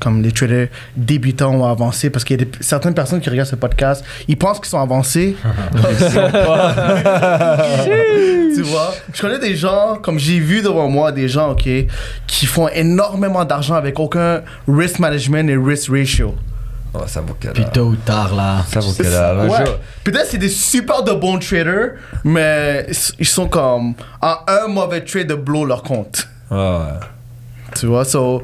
comme 0.00 0.22
les 0.22 0.32
traders 0.32 0.68
débutants 0.96 1.54
ou 1.54 1.64
avancés 1.64 2.10
parce 2.10 2.24
qu'il 2.24 2.38
y 2.38 2.42
a 2.42 2.44
des- 2.44 2.50
certaines 2.60 2.94
personnes 2.94 3.20
qui 3.20 3.30
regardent 3.30 3.48
ce 3.48 3.54
podcast, 3.56 4.04
ils 4.26 4.36
pensent 4.36 4.58
qu'ils 4.58 4.68
sont 4.68 4.80
avancés. 4.80 5.36
Tu 8.54 8.62
vois, 8.62 8.94
je 9.12 9.20
connais 9.20 9.38
des 9.38 9.56
gens, 9.56 9.96
comme 10.00 10.18
j'ai 10.18 10.38
vu 10.38 10.62
devant 10.62 10.88
moi, 10.88 11.12
des 11.12 11.28
gens, 11.28 11.50
ok, 11.52 11.68
qui 12.26 12.46
font 12.46 12.68
énormément 12.68 13.44
d'argent 13.44 13.74
avec 13.74 13.98
aucun 13.98 14.42
risk 14.68 14.98
management 15.00 15.48
et 15.50 15.56
risk 15.56 15.90
ratio. 15.90 16.34
Ouais, 16.94 17.06
ça 17.08 17.20
vaut 17.20 17.34
que 17.40 17.48
Puis 17.48 17.62
dalle. 17.64 17.72
tôt 17.72 17.86
ou 17.86 17.96
tard, 17.96 18.34
là. 18.34 18.64
Ça 18.70 18.80
vaut 18.80 18.92
que 18.92 19.02
dalle. 19.02 19.48
Ouais. 19.48 19.64
Peut-être 20.04 20.26
c'est 20.26 20.38
des 20.38 20.48
super 20.48 21.02
de 21.02 21.12
bons 21.12 21.38
traders, 21.38 21.92
mais 22.22 22.86
ils 23.18 23.26
sont 23.26 23.48
comme 23.48 23.94
en 24.22 24.36
un 24.46 24.68
mauvais 24.68 25.00
trade 25.04 25.26
de 25.26 25.34
blow 25.34 25.64
leur 25.64 25.82
compte. 25.82 26.28
Ouais. 26.50 26.78
Tu 27.76 27.86
vois, 27.86 28.04
so, 28.04 28.42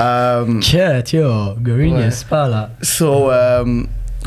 euh, 0.00 0.58
Quête, 0.60 1.12
yo. 1.12 1.54
Ouais. 1.64 1.90
n'est-ce 1.90 2.24
pas, 2.24 2.48
là. 2.48 2.70
so 2.82 3.30
euh, 3.30 3.84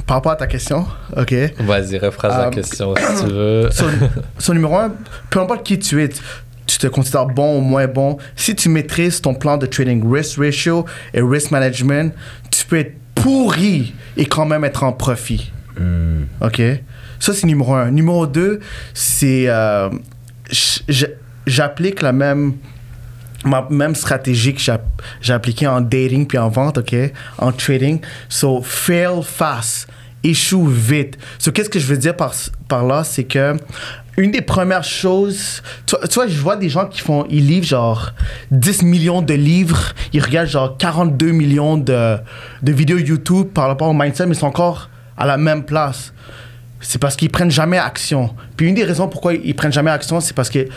par 0.08 0.18
rapport 0.18 0.32
à 0.32 0.36
ta 0.38 0.48
question, 0.48 0.86
ok. 1.18 1.34
Vas-y, 1.60 1.98
rephrase 1.98 2.38
la 2.38 2.48
Euh, 2.48 2.50
question 2.52 2.94
si 2.96 3.24
tu 3.26 3.30
veux. 3.32 3.70
So, 3.72 3.86
so, 4.38 4.54
numéro 4.54 4.78
un, 4.78 4.92
peu 5.30 5.42
importe 5.42 5.64
qui 5.64 5.78
tu 5.80 6.02
es, 6.02 6.10
tu 6.66 6.78
te 6.78 6.88
considères 6.88 7.26
bon 7.26 7.58
ou 7.58 7.62
moins 7.62 7.88
bon. 7.88 8.18
Si 8.38 8.56
tu 8.56 8.70
maîtrises 8.70 9.20
ton 9.22 9.34
plan 9.34 9.58
de 9.58 9.66
trading 9.66 10.02
risk 10.10 10.38
ratio 10.40 10.86
et 11.14 11.22
risk 11.22 11.52
management, 11.52 12.14
tu 12.50 12.66
peux 12.66 12.78
être 12.80 12.94
pourri 13.16 13.94
et 14.18 14.26
quand 14.26 14.46
même 14.46 14.64
être 14.64 14.84
en 14.84 14.92
profit. 14.92 15.52
Hmm. 15.80 16.26
OK? 16.42 16.62
Ça, 17.20 17.34
c'est 17.34 17.48
numéro 17.48 17.74
un. 17.74 17.90
Numéro 17.92 18.28
deux, 18.28 18.60
c'est. 18.94 19.46
euh, 19.48 19.90
J'applique 21.48 22.02
la 22.02 22.12
même. 22.12 22.54
Ma 23.44 23.68
même 23.70 23.94
stratégie 23.94 24.56
que 24.56 24.60
j'ai 24.60 24.76
j'ai 25.22 25.34
appliquée 25.34 25.68
en 25.68 25.80
dating 25.80 26.26
puis 26.26 26.40
en 26.40 26.50
vente, 26.50 26.80
OK? 26.80 26.96
En 27.38 27.52
trading. 27.52 28.00
So, 28.28 28.64
fail 28.64 29.22
fast. 29.24 29.88
Échoue 30.24 30.66
vite. 30.66 31.20
So, 31.38 31.52
qu'est-ce 31.52 31.70
que 31.70 31.78
je 31.78 31.86
veux 31.86 31.98
dire 31.98 32.16
par, 32.18 32.34
par 32.68 32.84
là? 32.84 33.04
C'est 33.04 33.26
que 33.26 33.56
une 34.18 34.32
des 34.32 34.42
premières 34.42 34.84
choses, 34.84 35.62
tu, 35.86 35.96
vois- 35.98 36.08
tu 36.08 36.14
vois, 36.16 36.28
je 36.28 36.40
vois 36.40 36.56
des 36.56 36.70
gens 36.70 36.86
qui 36.86 37.02
font, 37.02 37.26
ils 37.30 37.46
livrent 37.48 37.68
genre 37.68 38.12
10 38.52 38.84
millions 38.84 39.22
de 39.22 39.34
livres, 39.34 39.94
ils 40.14 40.22
regardent 40.24 40.48
genre 40.50 40.78
42 40.78 41.32
millions 41.32 41.78
de, 41.78 42.18
de 42.62 42.72
vidéos 42.72 42.98
YouTube 42.98 43.48
par 43.54 43.68
rapport 43.68 43.90
au 43.90 43.94
mindset, 43.94 44.26
mais 44.26 44.36
ils 44.36 44.40
sont 44.40 44.48
encore 44.48 44.90
à 45.18 45.26
la 45.26 45.38
même 45.38 45.64
place. 45.64 46.14
C'est 46.82 47.00
parce 47.00 47.16
qu'ils 47.16 47.32
prennent 47.32 47.50
jamais 47.52 47.78
action. 47.80 48.30
Puis 48.56 48.68
une 48.68 48.76
des 48.76 48.84
raisons 48.84 49.08
pourquoi 49.08 49.34
ils 49.34 49.56
prennent 49.56 49.74
jamais 49.74 49.90
action, 49.92 50.20
c'est 50.22 50.34
parce 50.36 50.50
qu'ils 50.50 50.68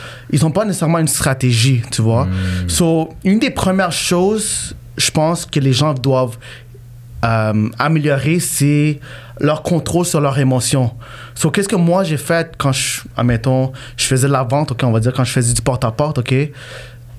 n'ont 0.40 0.50
pas 0.50 0.64
nécessairement 0.64 0.98
une 0.98 1.08
stratégie, 1.08 1.82
tu 1.90 2.00
vois. 2.02 2.26
So, 2.66 3.10
une 3.24 3.38
des 3.38 3.50
premières 3.50 3.92
choses, 3.92 4.74
je 4.96 5.10
pense, 5.10 5.44
que 5.44 5.60
les 5.60 5.72
gens 5.74 5.92
doivent 5.94 6.38
euh, 7.24 7.68
améliorer, 7.78 8.38
c'est 8.40 9.00
leur 9.40 9.62
contrôle 9.62 10.06
sur 10.06 10.20
leurs 10.20 10.38
émotions. 10.38 10.92
So, 11.38 11.52
qu'est-ce 11.52 11.68
que 11.68 11.76
moi 11.76 12.02
j'ai 12.02 12.16
fait 12.16 12.52
quand 12.58 12.72
je, 12.72 13.02
admettons, 13.16 13.70
je 13.96 14.06
faisais 14.06 14.26
de 14.26 14.32
la 14.32 14.42
vente, 14.42 14.72
ok, 14.72 14.82
on 14.82 14.90
va 14.90 14.98
dire 14.98 15.12
quand 15.12 15.22
je 15.22 15.30
faisais 15.30 15.54
du 15.54 15.62
porte-à-porte, 15.62 16.18
ok, 16.18 16.34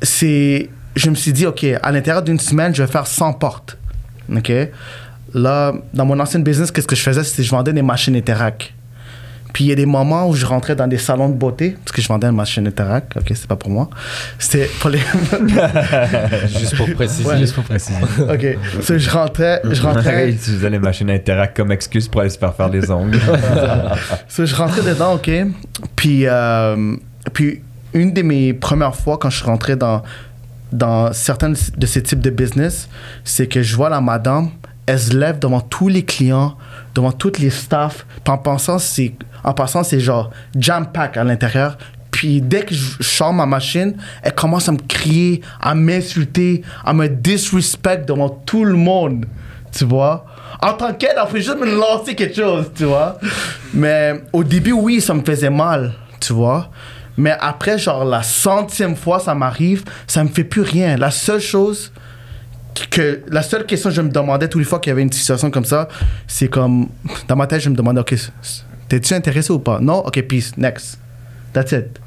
c'est, 0.02 0.70
je 0.94 1.10
me 1.10 1.16
suis 1.16 1.32
dit, 1.32 1.46
ok, 1.46 1.66
à 1.82 1.90
l'intérieur 1.90 2.22
d'une 2.22 2.38
semaine, 2.38 2.76
je 2.76 2.84
vais 2.84 2.92
faire 2.92 3.08
100 3.08 3.32
portes, 3.36 3.78
ok? 4.30 4.52
Là, 5.34 5.74
dans 5.94 6.04
mon 6.04 6.20
ancienne 6.20 6.44
business, 6.44 6.70
qu'est-ce 6.70 6.86
que 6.86 6.98
je 6.98 7.02
faisais, 7.02 7.24
c'est 7.24 7.38
que 7.38 7.44
je 7.44 7.50
vendais 7.50 7.72
des 7.72 7.82
machines 7.82 8.14
Interac. 8.14 8.74
Puis 9.54 9.64
il 9.64 9.68
y 9.68 9.72
a 9.72 9.76
des 9.76 9.86
moments 9.86 10.28
où 10.28 10.36
je 10.36 10.46
rentrais 10.46 10.76
dans 10.76 10.88
des 10.88 10.98
salons 10.98 11.30
de 11.30 11.34
beauté, 11.34 11.76
parce 11.84 11.92
que 11.92 12.02
je 12.02 12.08
vendais 12.08 12.28
une 12.28 12.36
machine 12.36 12.68
Interac, 12.68 13.14
ok, 13.16 13.26
c'est 13.30 13.48
pas 13.48 13.56
pour 13.56 13.72
moi. 13.72 13.90
C'était 14.38 14.70
pour 14.80 14.90
les. 14.90 15.00
Juste 16.60 16.78
pour 16.78 16.92
préciser. 16.94 17.38
Juste 17.38 17.56
pour 17.56 17.64
préciser. 17.64 17.98
ok, 18.20 18.58
so, 18.84 18.98
je 18.98 19.10
rentrais, 19.10 19.62
je 19.64 19.74
Il 19.74 19.82
rentrais, 19.82 20.30
utilisait 20.30 20.70
les 20.70 20.80
machines 20.80 21.10
Interact 21.10 21.58
comme 21.58 21.72
excuse 21.72 22.08
pour 22.08 22.22
aller 22.22 22.30
se 22.30 22.38
faire 22.38 22.54
faire 22.54 22.70
les 22.70 22.90
ongles. 22.92 23.20
So, 24.28 24.46
je 24.46 24.56
rentrais 24.56 24.82
dedans, 24.82 25.16
OK? 25.16 25.30
Puis, 25.96 26.26
euh, 26.26 26.96
puis, 27.34 27.62
une 27.94 28.14
de 28.14 28.22
mes 28.22 28.54
premières 28.54 28.96
fois 28.96 29.18
quand 29.18 29.30
je 29.30 29.38
suis 29.38 29.46
rentré 29.46 29.76
dans, 29.76 30.04
dans 30.72 31.12
certains 31.14 31.50
de 31.50 31.86
ces 31.86 32.04
types 32.04 32.22
de 32.22 32.30
business, 32.30 32.88
c'est 33.24 33.48
que 33.48 33.62
je 33.62 33.76
vois 33.76 33.90
la 33.90 34.02
madame, 34.02 34.50
elle 34.86 35.00
se 35.00 35.16
lève 35.16 35.40
devant 35.40 35.62
tous 35.62 35.88
les 35.88 36.04
clients, 36.04 36.56
devant 37.00 37.14
tous 37.14 37.40
les 37.40 37.50
staffs, 37.50 38.06
en, 38.28 38.38
pensant, 38.38 38.78
c'est, 38.78 39.14
en 39.46 39.54
passant, 39.54 39.84
c'est 39.84 40.02
genre 40.02 40.32
jam-pack 40.58 41.16
à 41.16 41.24
l'intérieur. 41.24 41.78
Puis 42.12 42.42
dès 42.42 42.64
que 42.64 42.76
je 42.76 43.02
sors 43.02 43.32
ma 43.32 43.46
machine, 43.46 43.96
elle 44.22 44.36
commence 44.36 44.68
à 44.68 44.74
me 44.74 44.80
crier, 44.80 45.42
à 45.62 45.76
m'insulter, 45.76 46.62
à 46.84 46.92
me 46.92 47.08
disrespect 47.08 48.06
devant 48.06 48.28
tout 48.28 48.66
le 48.66 48.74
monde. 48.74 49.26
Tu 49.72 49.86
vois? 49.86 50.26
En 50.62 50.74
tant 50.74 50.94
qu'elle, 50.94 51.16
elle 51.16 51.30
fait 51.30 51.42
juste 51.42 51.58
me 51.58 51.74
lancer 51.74 52.16
quelque 52.16 52.36
chose, 52.36 52.70
tu 52.76 52.84
vois? 52.84 53.18
Mais 53.74 54.22
au 54.34 54.44
début, 54.44 54.74
oui, 54.74 55.00
ça 55.00 55.14
me 55.14 55.24
faisait 55.24 55.50
mal, 55.50 55.94
tu 56.20 56.34
vois? 56.34 56.70
Mais 57.16 57.36
après, 57.40 57.78
genre, 57.78 58.04
la 58.04 58.24
centième 58.24 58.98
fois, 58.98 59.20
ça 59.20 59.34
m'arrive, 59.36 59.86
ça 60.06 60.22
me 60.22 60.30
fait 60.30 60.44
plus 60.44 60.64
rien. 60.64 60.98
La 60.98 61.12
seule 61.12 61.40
chose 61.40 61.94
que 62.90 63.22
la 63.28 63.42
seule 63.42 63.66
question 63.66 63.90
que 63.90 63.96
je 63.96 64.02
me 64.02 64.10
demandais 64.10 64.48
tous 64.48 64.60
les 64.60 64.66
fois 64.66 64.80
qu'il 64.80 64.90
y 64.90 64.94
avait 64.94 65.02
une 65.02 65.12
situation 65.12 65.52
comme 65.52 65.66
ça, 65.66 65.88
c'est 66.28 66.48
comme 66.48 66.90
dans 67.28 67.36
ma 67.36 67.48
tête, 67.48 67.62
je 67.62 67.70
me 67.70 67.76
demandais 67.76 68.02
ok, 68.02 68.16
t'es-tu 68.88 69.14
intéressé 69.14 69.52
ou 69.52 69.60
pas? 69.60 69.80
Non, 69.80 70.00
ok, 70.06 70.22
peace, 70.24 70.52
next, 70.58 71.00
that's 71.54 71.72
it. 71.72 72.00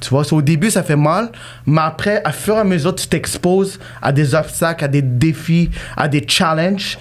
Tu 0.00 0.10
vois, 0.10 0.30
au 0.32 0.42
début 0.42 0.70
ça 0.70 0.82
fait 0.82 0.96
mal, 0.96 1.30
mais 1.64 1.80
après, 1.80 2.22
à 2.24 2.32
fur 2.32 2.56
et 2.56 2.58
à 2.58 2.64
mesure, 2.64 2.94
tu 2.94 3.06
t'exposes 3.06 3.78
à 4.02 4.10
des 4.10 4.34
obstacles, 4.34 4.84
à 4.84 4.88
des 4.88 5.02
défis, 5.02 5.70
à 5.96 6.08
des 6.08 6.24
challenges, 6.26 6.98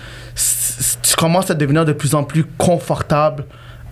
tu 1.01 1.15
commences 1.15 1.49
à 1.49 1.55
devenir 1.55 1.83
de 1.83 1.93
plus 1.93 2.13
en 2.13 2.23
plus 2.23 2.45
confortable 2.57 3.45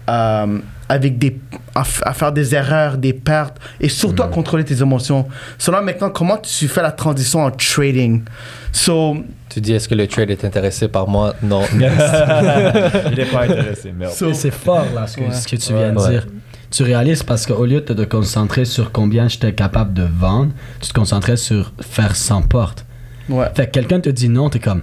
euh, 0.10 0.58
avec 0.90 1.18
des 1.20 1.38
à, 1.76 1.84
faire 2.14 2.32
des 2.32 2.56
erreurs, 2.56 2.98
des 2.98 3.14
pertes 3.14 3.58
et 3.80 3.88
surtout 3.90 4.24
à 4.24 4.28
contrôler 4.28 4.66
tes 4.66 4.82
émotions. 4.82 5.28
Selon 5.58 5.82
maintenant, 5.84 6.10
comment 6.10 6.38
tu 6.38 6.68
fais 6.68 6.82
la 6.82 6.92
transition 6.92 7.42
en 7.46 7.52
trading? 7.52 8.24
So, 8.72 9.18
Tu 9.50 9.62
dis, 9.62 9.74
est-ce 9.74 9.88
que 9.88 9.96
le 9.96 10.08
trade 10.08 10.30
est 10.32 10.44
intéressé 10.44 10.88
par 10.88 11.08
moi? 11.08 11.36
Non. 11.44 11.62
Il 11.74 13.20
est 13.20 13.32
pas 13.32 13.44
intéressé, 13.46 13.92
merde. 13.92 14.12
so- 14.14 14.34
C'est 14.34 14.52
fort 14.52 14.86
là 14.94 15.08
ce 15.08 15.18
que, 15.18 15.22
Ouais. 15.22 15.32
ce 15.34 15.48
que 15.48 15.56
tu 15.56 15.74
viens 15.74 15.92
de 15.94 16.00
Ouais. 16.00 16.10
dire. 16.10 16.28
Tu 16.72 16.84
réalises 16.84 17.24
parce 17.24 17.46
qu'au 17.48 17.66
lieu 17.66 17.82
de 17.82 17.94
te 17.94 18.04
concentrer 18.04 18.66
sur 18.66 18.92
combien 18.92 19.28
j'étais 19.28 19.54
capable 19.54 19.94
de 19.94 20.04
vendre, 20.04 20.52
tu 20.82 20.90
te 20.90 20.94
concentrais 20.94 21.38
sur 21.38 21.72
faire 21.82 22.16
100 22.16 22.44
portes. 22.44 22.86
ouais, 23.30 23.48
Fait 23.56 23.66
que 23.68 23.72
quelqu'un 23.72 24.00
te 24.00 24.10
dit 24.10 24.30
non, 24.30 24.50
t'es 24.50 24.60
comme 24.60 24.82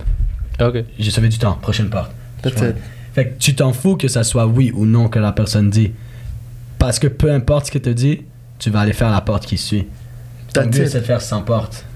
ok. 0.60 0.84
j'ai 0.98 1.10
sauvé 1.10 1.28
du 1.28 1.38
temps, 1.38 1.54
prochaine 1.60 1.88
porte. 1.90 2.10
that's 2.42 2.60
Ouais. 2.60 2.70
it. 2.70 2.76
Fait 3.16 3.28
que 3.28 3.38
tu 3.38 3.54
t'en 3.54 3.72
fous 3.72 3.96
que 3.96 4.08
ça 4.08 4.22
soit 4.24 4.46
oui 4.46 4.70
ou 4.74 4.84
non 4.84 5.08
que 5.08 5.18
la 5.18 5.32
personne 5.32 5.70
dit. 5.70 5.90
Parce 6.78 6.98
que 6.98 7.06
peu 7.06 7.32
importe 7.32 7.66
ce 7.66 7.70
qu'elle 7.72 7.80
te 7.80 7.88
dit, 7.88 8.20
tu 8.58 8.68
vas 8.68 8.80
aller 8.80 8.92
faire 8.92 9.10
la 9.10 9.22
porte 9.22 9.46
qui 9.46 9.56
suit. 9.56 9.86
Ton 10.52 10.66
but, 10.66 10.86
c'est 10.86 11.00
de 11.00 11.04
faire 11.04 11.22
100 11.22 11.40
portes. 11.40 11.86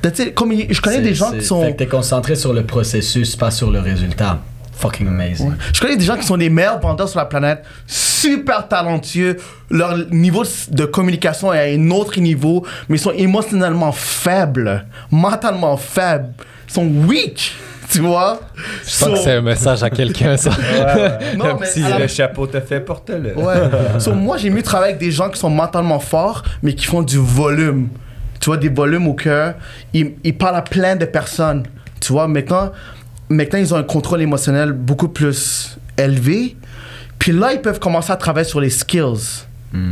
That's 0.00 0.18
it. 0.20 0.34
Comme 0.34 0.50
il- 0.52 0.72
je 0.72 0.80
connais 0.80 1.02
des 1.02 1.12
gens 1.14 1.30
qui 1.30 1.44
sont. 1.44 1.62
Fait 1.62 1.72
que 1.72 1.76
t'es 1.76 1.86
concentré 1.86 2.36
sur 2.36 2.54
le 2.54 2.64
processus, 2.64 3.36
pas 3.36 3.50
sur 3.50 3.70
le 3.70 3.80
résultat. 3.80 4.40
Fucking 4.72 5.06
amazing. 5.08 5.50
Ouais. 5.50 5.54
Je 5.74 5.80
connais 5.82 5.96
des 5.98 6.04
gens 6.06 6.16
qui 6.16 6.24
sont 6.26 6.36
les 6.36 6.48
meilleurs 6.48 6.80
vendeurs 6.80 7.08
sur 7.08 7.18
la 7.18 7.26
planète, 7.26 7.62
super 7.86 8.66
talentueux. 8.66 9.36
Leur 9.70 9.96
niveau 10.10 10.42
de 10.70 10.84
communication 10.86 11.52
est 11.52 11.58
à 11.58 11.78
un 11.78 11.90
autre 11.90 12.18
niveau, 12.18 12.64
mais 12.88 12.96
ils 12.96 13.00
sont 13.00 13.12
émotionnellement 13.12 13.92
faibles, 13.92 14.86
mentalement 15.10 15.76
faibles. 15.76 16.30
Ils 16.68 16.72
sont 16.72 16.86
weak, 17.06 17.52
tu 17.92 18.00
vois? 18.00 18.40
Je 18.56 19.04
pense 19.04 19.08
que 19.10 19.16
c'est 19.24 19.32
un 19.32 19.40
message 19.42 19.82
à 19.82 19.90
quelqu'un, 19.90 20.36
ça. 20.36 20.50
Non, 21.36 21.56
mais 21.60 21.66
si 21.66 21.80
la- 21.80 21.98
le 21.98 22.06
chapeau 22.06 22.46
te 22.46 22.60
fait, 22.60 22.80
porte-le. 22.80 23.36
Ouais. 23.36 23.54
So, 23.98 24.12
moi, 24.14 24.36
j'ai 24.38 24.50
mieux 24.50 24.62
travailler 24.62 24.92
avec 24.94 25.00
des 25.00 25.10
gens 25.10 25.28
qui 25.28 25.38
sont 25.38 25.50
mentalement 25.50 25.98
forts, 26.00 26.42
mais 26.62 26.74
qui 26.74 26.86
font 26.86 27.02
du 27.02 27.18
volume. 27.18 27.88
Tu 28.40 28.46
vois, 28.46 28.56
des 28.56 28.68
volumes 28.68 29.06
au 29.08 29.14
cœur. 29.14 29.54
Ils, 29.92 30.14
ils 30.24 30.36
parlent 30.36 30.56
à 30.56 30.62
plein 30.62 30.96
de 30.96 31.04
personnes. 31.04 31.62
Tu 32.00 32.12
vois, 32.12 32.26
maintenant, 32.26 32.72
maintenant, 33.28 33.58
ils 33.58 33.72
ont 33.72 33.76
un 33.76 33.82
contrôle 33.84 34.20
émotionnel 34.22 34.72
beaucoup 34.72 35.08
plus 35.08 35.76
élevé. 35.96 36.56
Puis 37.18 37.30
là, 37.32 37.52
ils 37.52 37.60
peuvent 37.60 37.78
commencer 37.78 38.10
à 38.12 38.16
travailler 38.16 38.48
sur 38.48 38.60
les 38.60 38.70
skills. 38.70 39.44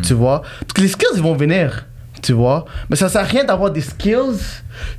Tu 0.03 0.13
vois? 0.15 0.43
Parce 0.61 0.73
que 0.75 0.81
les 0.83 0.89
skills, 0.89 1.09
ils 1.17 1.23
vont 1.23 1.35
venir. 1.35 1.87
Tu 2.23 2.33
vois? 2.33 2.67
Mais 2.91 2.97
ça 2.97 3.09
sert 3.09 3.23
à 3.23 3.25
rien 3.25 3.45
d'avoir 3.45 3.71
des 3.71 3.81
skills 3.81 4.37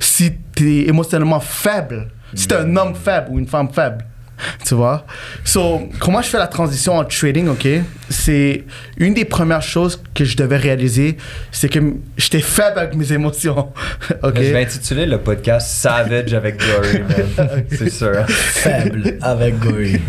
si 0.00 0.32
t'es 0.54 0.88
émotionnellement 0.88 1.38
faible. 1.40 2.08
Si 2.34 2.48
t'es 2.48 2.56
un 2.56 2.76
homme 2.76 2.94
faible 2.94 3.28
ou 3.30 3.38
une 3.38 3.46
femme 3.46 3.68
faible. 3.72 4.04
Tu 4.66 4.74
vois? 4.74 5.04
So, 5.44 5.88
comment 5.98 6.22
je 6.22 6.28
fais 6.28 6.38
la 6.38 6.46
transition 6.46 6.96
en 6.96 7.04
trading, 7.04 7.48
ok? 7.48 7.66
C'est 8.08 8.64
une 8.96 9.14
des 9.14 9.24
premières 9.24 9.62
choses 9.62 10.02
que 10.14 10.24
je 10.24 10.36
devais 10.36 10.56
réaliser, 10.56 11.16
c'est 11.50 11.68
que 11.68 11.78
j'étais 12.16 12.40
faible 12.40 12.78
avec 12.78 12.94
mes 12.94 13.12
émotions. 13.12 13.68
ok? 14.22 14.36
Je 14.36 14.52
vais 14.52 14.62
intituler 14.62 15.06
le 15.06 15.18
podcast 15.18 15.68
Savage 15.68 16.32
avec 16.34 16.58
Glory, 16.58 17.00
man. 17.00 17.64
C'est 17.70 17.90
sûr. 17.90 18.24
Faible 18.28 19.18
avec 19.20 19.58
Gory. 19.58 20.00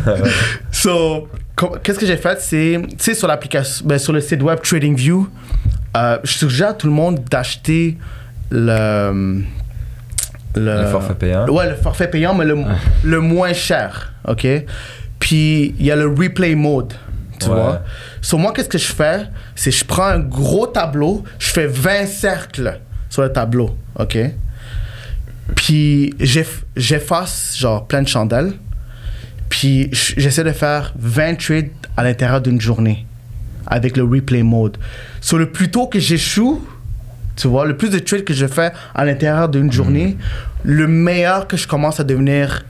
So, 0.72 1.30
qu'est-ce 1.84 2.00
que 2.00 2.06
j'ai 2.06 2.18
fait? 2.18 2.40
C'est, 2.40 2.82
tu 2.90 2.96
sais, 3.00 3.14
sur 3.14 3.28
l'application, 3.28 3.86
ben, 3.86 3.98
sur 3.98 4.14
le 4.14 4.22
site 4.22 4.42
web 4.42 4.60
TradingView, 4.62 5.28
euh, 5.96 6.18
je 6.24 6.32
suggère 6.32 6.70
à 6.70 6.74
tout 6.74 6.88
le 6.88 6.94
monde 6.94 7.24
d'acheter 7.30 7.98
le. 8.50 9.44
Le 10.56 10.86
forfait 10.88 11.16
payant. 11.16 11.48
Ouais, 11.50 11.70
le 11.70 11.76
forfait 11.76 12.08
payant, 12.08 12.34
mais 12.36 12.46
le, 12.46 12.58
le 13.04 13.20
moins 13.20 13.54
cher. 13.54 14.13
OK? 14.28 14.48
Puis, 15.20 15.76
il 15.80 15.86
y 15.86 15.92
a 15.92 15.96
le 15.96 16.08
replay 16.08 16.56
mode. 16.56 16.94
Tu 17.39 17.48
Ouais. 17.50 17.56
vois? 17.56 17.82
So, 18.22 18.38
moi, 18.38 18.54
qu'est-ce 18.54 18.70
que 18.70 18.78
je 18.78 18.92
fais? 18.94 19.26
C'est 19.56 19.72
je 19.72 19.84
prends 19.84 20.06
un 20.08 20.20
gros 20.20 20.68
tableau, 20.68 21.24
je 21.39 21.48
fais 21.50 21.68
20 21.68 22.06
cercles 22.06 22.80
sur 23.10 23.22
le 23.22 23.32
tableau. 23.32 23.76
OK? 24.00 24.18
Puis, 25.56 26.13
j'eff- 26.20 26.63
j'efface, 26.76 27.56
genre, 27.58 27.88
plein 27.88 28.02
de 28.02 28.08
chandelles. 28.08 28.54
Puis, 29.50 29.89
j'essaie 29.92 30.44
de 30.44 30.52
faire 30.52 30.94
20 30.98 31.36
trades 31.36 31.70
à 31.98 32.04
l'intérieur 32.04 32.42
d'une 32.42 32.60
journée 32.60 33.06
avec 33.68 33.98
le 33.98 34.04
replay 34.04 34.44
mode. 34.44 34.78
Sur 35.22 35.38
le 35.38 35.52
plus 35.52 35.70
tôt 35.70 35.88
que 35.88 36.00
j'échoue, 36.00 36.66
tu 37.36 37.48
vois, 37.48 37.65
le 37.65 37.76
plus 37.78 37.89
de 37.89 38.00
trades 38.00 38.24
que 38.24 38.34
je 38.34 38.46
fais 38.48 38.72
à 38.93 39.06
l'intérieur 39.06 39.50
d'une 39.50 39.72
journée, 39.72 40.17
le 40.63 40.88
meilleur 40.88 41.48
que 41.48 41.58
je 41.58 41.67
commence 41.67 42.00
à 42.00 42.04
devenir 42.04 42.63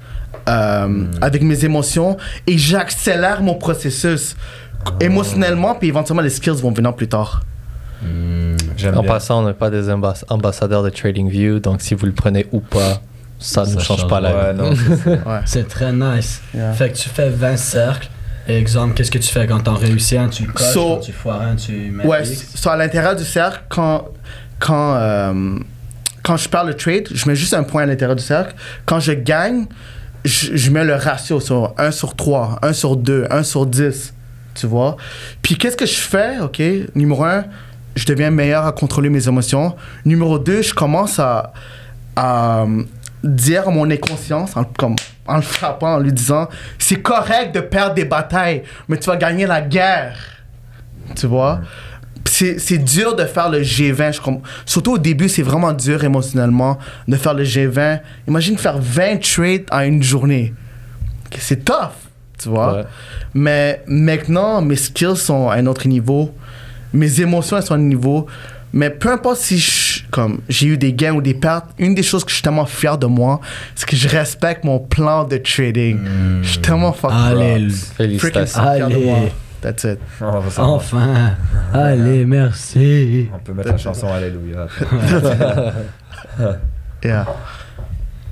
euh, 0.50 1.06
avec 1.22 1.42
mes 1.42 1.64
émotions 1.66 2.18
et 2.48 2.58
j'accélère 2.58 3.42
mon 3.42 3.56
processus 3.56 4.36
émotionnellement, 5.00 5.76
puis 5.76 5.88
éventuellement 5.90 6.22
les 6.22 6.30
skills 6.30 6.62
vont 6.62 6.72
venir 6.72 6.94
plus 6.96 7.08
tard. 7.08 7.42
J'aime 8.76 8.98
En 8.98 9.02
bien. 9.02 9.12
passant, 9.14 9.44
on 9.44 9.48
n'est 9.48 9.54
pas 9.54 9.70
des 9.70 9.90
ambas- 9.90 10.26
ambassadeurs 10.30 10.84
de 10.84 10.90
TradingView, 10.90 11.60
donc 11.60 11.82
si 11.82 11.94
vous 11.94 12.06
le 12.06 12.12
prenez 12.12 12.46
ou 12.52 12.60
pas, 12.60 13.02
ça 13.40 13.62
ne 13.66 13.72
change 13.80 13.84
change 14.02 14.08
pas 14.08 14.20
la 14.20 14.54
Ouais, 14.54 14.76
c'est. 15.46 15.60
Ouais. 15.60 15.64
Très 15.70 15.94
nice. 15.94 16.42
Yeah. 16.54 16.74
Fait 16.74 16.90
que 16.92 16.98
tu 16.98 17.08
fais 17.10 17.30
20 17.30 17.56
cercles. 17.58 18.10
Exemple, 18.46 18.94
qu'est-ce 18.96 19.12
que 19.12 19.20
tu 19.20 19.30
fais 19.32 19.48
quand 19.48 19.62
t'en 19.62 19.76
réussis 19.76 20.18
un, 20.18 20.28
tu 20.28 20.46
coches, 20.48 20.68
So- 20.74 20.96
quand 20.96 21.00
tu 21.00 21.12
foires 21.14 21.42
un, 21.42 21.56
tu 21.56 21.72
mets 21.92 22.06
Ouais, 22.06 22.24
X. 22.28 22.52
so 22.56 22.70
à 22.70 22.76
l'intérieur 22.76 23.16
du 23.16 23.24
cercle, 23.24 23.62
quand, 23.70 24.10
quand, 24.60 24.96
euh, 24.96 25.60
quand 26.24 26.38
je 26.38 26.50
perds 26.50 26.66
le 26.66 26.76
trade, 26.76 27.08
je 27.14 27.28
mets 27.28 27.36
juste 27.36 27.54
un 27.54 27.64
point 27.64 27.84
à 27.84 27.86
l'intérieur 27.86 28.16
du 28.16 28.24
cercle. 28.24 28.56
Quand 28.86 29.00
je 29.00 29.14
gagne, 29.14 29.66
je, 30.26 30.56
je 30.56 30.72
mets 30.72 30.84
le 30.84 30.96
ratio 30.96 31.40
sur 31.40 31.74
1 31.78 31.92
sur 31.92 32.16
3, 32.16 32.60
1 32.62 32.74
sur 32.74 32.96
2, 32.96 33.28
1 33.30 33.44
sur 33.44 33.66
10. 33.66 34.14
tu 34.56 34.68
vois. 34.68 34.98
Puis 35.42 35.58
qu'est-ce 35.58 35.78
que 35.78 35.86
je 35.86 36.00
fais, 36.00 36.40
ok? 36.40 36.62
Numéro 36.96 37.24
un, 37.26 37.44
je 37.96 38.06
deviens 38.06 38.32
meilleur 38.32 38.66
à 38.66 38.72
contrôler 38.72 39.10
mes 39.10 39.28
émotions. 39.28 39.76
Numéro 40.06 40.40
deux, 40.40 40.62
je 40.62 40.74
commence 40.74 41.20
à, 41.20 41.54
à 42.16 42.62
euh, 42.64 42.84
dire 43.24 43.68
à 43.68 43.72
mon 43.72 43.90
inconscience, 43.90 44.56
en, 44.56 44.64
comme, 44.64 44.96
en 45.28 45.36
le 45.38 45.42
frappant, 45.42 45.96
en 45.96 46.00
lui 46.00 46.12
disant, 46.12 46.48
c'est 46.80 47.02
correct 47.02 47.54
de 47.54 47.62
perdre 47.62 47.96
des 47.96 48.06
batailles, 48.06 48.64
mais 48.88 48.98
tu 48.98 49.10
vas 49.10 49.18
gagner 49.18 49.46
la 49.46 49.62
guerre. 49.62 50.18
Tu 51.16 51.28
vois 51.28 51.62
c'est 52.34 52.60
c'est 52.60 52.78
dur 52.80 53.16
de 53.16 53.26
faire 53.26 53.50
le 53.50 53.62
G20. 53.62 54.14
Je 54.16 54.22
com- 54.22 54.42
Surtout 54.66 54.94
au 54.94 54.98
début, 54.98 55.30
c'est 55.30 55.44
vraiment 55.44 55.72
dur 55.74 56.04
émotionnellement 56.04 56.78
de 57.08 57.16
faire 57.16 57.34
le 57.34 57.44
G20. 57.44 58.00
Imagine 58.28 58.58
faire 58.58 58.78
20 58.80 59.20
trades 59.22 59.66
en 59.72 59.82
une 59.82 60.02
journée. 60.04 60.54
C'est 61.40 61.64
tough, 61.66 61.94
tu 62.42 62.50
vois. 62.50 62.74
Ouais. 62.78 62.84
Mais 63.34 63.84
maintenant, 63.88 64.62
mes 64.62 64.76
skills 64.76 65.16
sont 65.18 65.50
à 65.50 65.56
un 65.56 65.66
autre 65.68 65.88
niveau. 65.88 66.34
Mes 66.94 67.22
émotions 67.22 67.58
elles 67.58 67.64
sont 67.64 67.74
à 67.74 67.78
un 67.78 67.82
niveau. 67.82 68.28
Mais 68.76 68.90
peu 68.90 69.12
importe 69.12 69.38
si 69.38 69.60
je- 69.60 70.04
comme 70.10 70.40
j'ai 70.50 70.66
eu 70.68 70.78
des 70.78 70.94
gains 70.94 71.14
ou 71.14 71.22
des 71.22 71.36
pertes, 71.36 71.66
une 71.78 71.94
des 71.94 72.02
choses 72.02 72.24
que 72.24 72.30
je 72.32 72.36
suis 72.36 72.44
tellement 72.44 72.66
fier 72.66 72.98
de 72.98 73.06
moi, 73.06 73.40
c'est 73.76 73.88
que 73.88 73.96
je 73.96 74.08
respecte 74.08 74.64
mon 74.64 74.80
plan 74.80 75.24
de 75.26 75.38
trading. 75.38 76.00
Je 76.42 76.48
suis 76.50 76.58
tellement 76.60 76.92
fucking 76.94 77.18
Allez, 77.18 77.68
Félicitations. 77.98 78.62
fier 78.62 78.88
de 78.90 78.94
Allez. 78.96 79.32
That's 79.64 79.84
it. 79.86 80.00
Savoir. 80.20 80.44
Enfin. 80.60 81.32
Allez, 81.74 82.26
merci. 82.26 83.30
On 83.34 83.40
peut 83.40 83.54
mettre 83.54 83.72
la 83.72 83.78
chanson 83.78 84.08
Alléluia. 84.14 84.68
Yeah. 87.04 87.26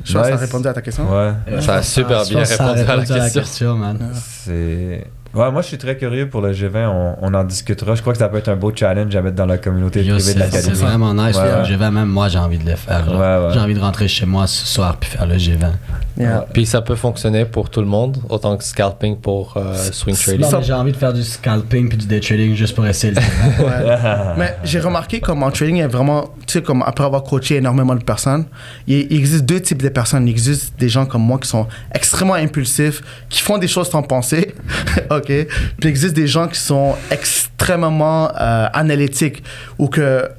Je 0.04 0.14
pense 0.14 0.22
que 0.24 0.28
ça 0.28 0.28
a 0.28 0.32
Nice. 0.32 0.40
répondu 0.42 0.68
à 0.68 0.74
ta 0.74 0.82
question? 0.82 1.10
Ouais. 1.12 1.62
Ça 1.62 1.76
a 1.76 1.84
super 1.84 2.24
Je 2.24 2.30
bien 2.30 2.44
répondu 2.44 3.12
à 3.12 3.18
la 3.18 3.30
question. 3.30 3.76
man. 3.76 3.98
C'est. 4.16 5.06
Ouais, 5.34 5.50
moi 5.52 5.62
je 5.62 5.68
suis 5.68 5.78
très 5.78 5.96
curieux 5.98 6.28
pour 6.30 6.42
le 6.42 6.52
G20. 6.54 6.88
On, 6.88 7.16
on 7.22 7.34
en 7.34 7.44
discutera. 7.44 7.96
Je 7.96 8.02
crois 8.02 8.14
que 8.14 8.20
ça 8.20 8.28
peut 8.30 8.38
être 8.38 8.50
un 8.50 8.56
beau 8.58 8.72
challenge 8.76 9.16
à 9.16 9.22
mettre 9.22 9.36
dans 9.38 9.46
la 9.46 9.58
communauté 9.58 10.04
Yo, 10.04 10.16
privée 10.16 10.18
de 10.18 10.22
C'est 10.22 10.34
c'est 10.34 10.40
l'académie. 10.40 10.76
vraiment 10.78 11.14
nice. 11.14 11.38
Ouais. 11.38 11.64
Je 11.66 11.74
vais 11.76 11.90
même, 11.92 12.10
moi, 12.10 12.28
j'ai 12.28 12.38
envie 12.40 12.58
de 12.58 12.70
le 12.70 12.76
faire. 12.76 13.06
genre. 13.06 13.20
Ouais, 13.20 13.48
ouais. 13.48 13.54
J'ai 13.54 13.60
envie 13.60 13.74
de 13.76 13.80
rentrer 13.80 14.08
chez 14.08 14.26
moi 14.26 14.46
ce 14.48 14.66
soir 14.66 14.98
puis 14.98 15.10
faire 15.10 15.26
le 15.26 15.36
G20. 15.36 15.72
Yeah. 16.18 16.46
Puis 16.54 16.66
ça 16.66 16.82
peut 16.82 16.96
fonctionner 16.96 17.46
pour 17.46 17.70
tout 17.70 17.80
le 17.80 17.88
monde, 17.88 18.18
autant 18.30 18.58
que 18.58 18.64
scalping 18.64 19.16
pour 19.18 19.54
euh, 19.56 19.74
swing 19.92 20.16
trading. 20.16 20.42
Non, 20.42 20.50
Ça- 20.50 20.58
mais 20.60 20.64
j'ai 20.64 20.74
envie 20.74 20.92
de 20.92 20.98
faire 20.98 21.14
du 21.14 21.24
scalping 21.24 21.88
puis 21.88 21.98
du 21.98 22.06
day 22.06 22.20
trading 22.20 22.54
juste 22.54 22.76
pour 22.76 22.86
essayer 22.86 23.14
le 23.14 23.22
G20. 23.22 24.36
Mais 24.38 24.56
j'ai 24.64 24.80
remarqué 24.80 25.20
comme 25.22 25.42
en 25.44 25.50
trading, 25.52 25.78
il 25.78 25.80
y 25.80 25.84
a 25.84 25.88
vraiment, 25.88 26.24
tu 26.46 26.54
sais, 26.54 26.62
comme 26.62 26.84
après 26.86 27.06
avoir 27.06 27.24
coaché 27.24 27.56
énormément 27.56 27.96
de 27.96 28.04
personnes, 28.04 28.46
il, 28.88 29.08
il 29.12 29.18
existe 29.18 29.46
deux 29.46 29.62
types 29.62 29.82
de 29.82 29.90
personnes. 29.90 30.28
Il 30.28 30.32
existe 30.32 30.74
des 30.78 30.90
gens 30.90 31.06
comme 31.06 31.22
moi 31.24 31.40
qui 31.40 31.48
sont 31.48 31.68
extrêmement 31.94 32.34
impulsifs, 32.36 33.02
qui 33.30 33.42
font 33.42 33.58
des 33.58 33.68
choses 33.68 33.90
sans 33.90 34.04
penser, 34.04 34.54
ok? 35.22 35.26
Puis 35.28 35.48
il 35.84 35.88
existe 35.88 36.16
des 36.16 36.28
gens 36.28 36.48
qui 36.48 36.60
sont 36.60 36.96
extrêmement 37.10 38.30
euh, 38.40 38.68
analytiques 38.74 39.44
ou 39.78 39.88
que 39.88 40.30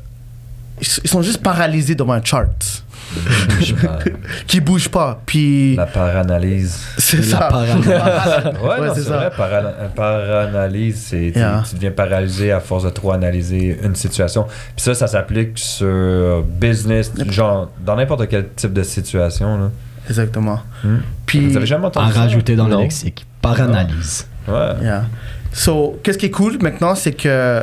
ils 0.80 1.08
sont 1.08 1.22
juste 1.22 1.42
paralysés 1.42 1.94
devant 1.94 2.14
un 2.14 2.24
chart, 2.24 2.82
qui 4.46 4.60
bougent 4.60 4.88
pas. 4.88 5.20
Puis 5.24 5.76
La 5.76 5.86
paranalyse. 5.86 6.80
c'est 6.98 7.18
La 7.18 7.22
ça. 7.22 7.48
parano- 7.50 8.80
Ouais, 8.80 8.88
c'est 8.94 9.02
ça. 9.02 9.16
vrai. 9.16 9.30
Para- 9.36 9.72
paranalyse, 9.94 11.06
c'est 11.08 11.30
tu- 11.32 11.38
Yeah. 11.38 11.62
tu 11.68 11.74
deviens 11.76 11.90
paralysé 11.92 12.52
à 12.52 12.60
force 12.60 12.84
de 12.84 12.90
trop 12.90 13.12
analyser 13.12 13.78
une 13.82 13.94
situation. 13.94 14.44
Puis 14.76 14.84
ça, 14.84 14.94
ça 14.94 15.06
s'applique 15.06 15.58
sur 15.58 16.42
business, 16.42 17.12
genre 17.30 17.70
dans 17.84 17.96
n'importe 17.96 18.28
quel 18.28 18.48
type 18.50 18.72
de 18.72 18.82
situation. 18.82 19.58
Là. 19.58 19.70
Exactement. 20.08 20.60
Hmm? 20.82 20.96
Puis 21.26 21.46
Vous 21.48 21.56
avez 21.56 21.66
jamais 21.66 21.84
À 21.84 21.88
entendu 21.88 22.12
ça? 22.12 22.20
rajouter 22.20 22.56
dans 22.56 22.66
le 22.66 22.76
lexique. 22.78 23.24
Par 23.40 23.60
analyse. 23.60 24.26
Ouais. 24.48 24.72
Yeah. 24.82 25.04
So, 25.52 26.00
qu'est-ce 26.02 26.18
qui 26.18 26.26
est 26.26 26.30
cool 26.30 26.58
maintenant, 26.62 26.94
c'est 26.94 27.12
que 27.12 27.62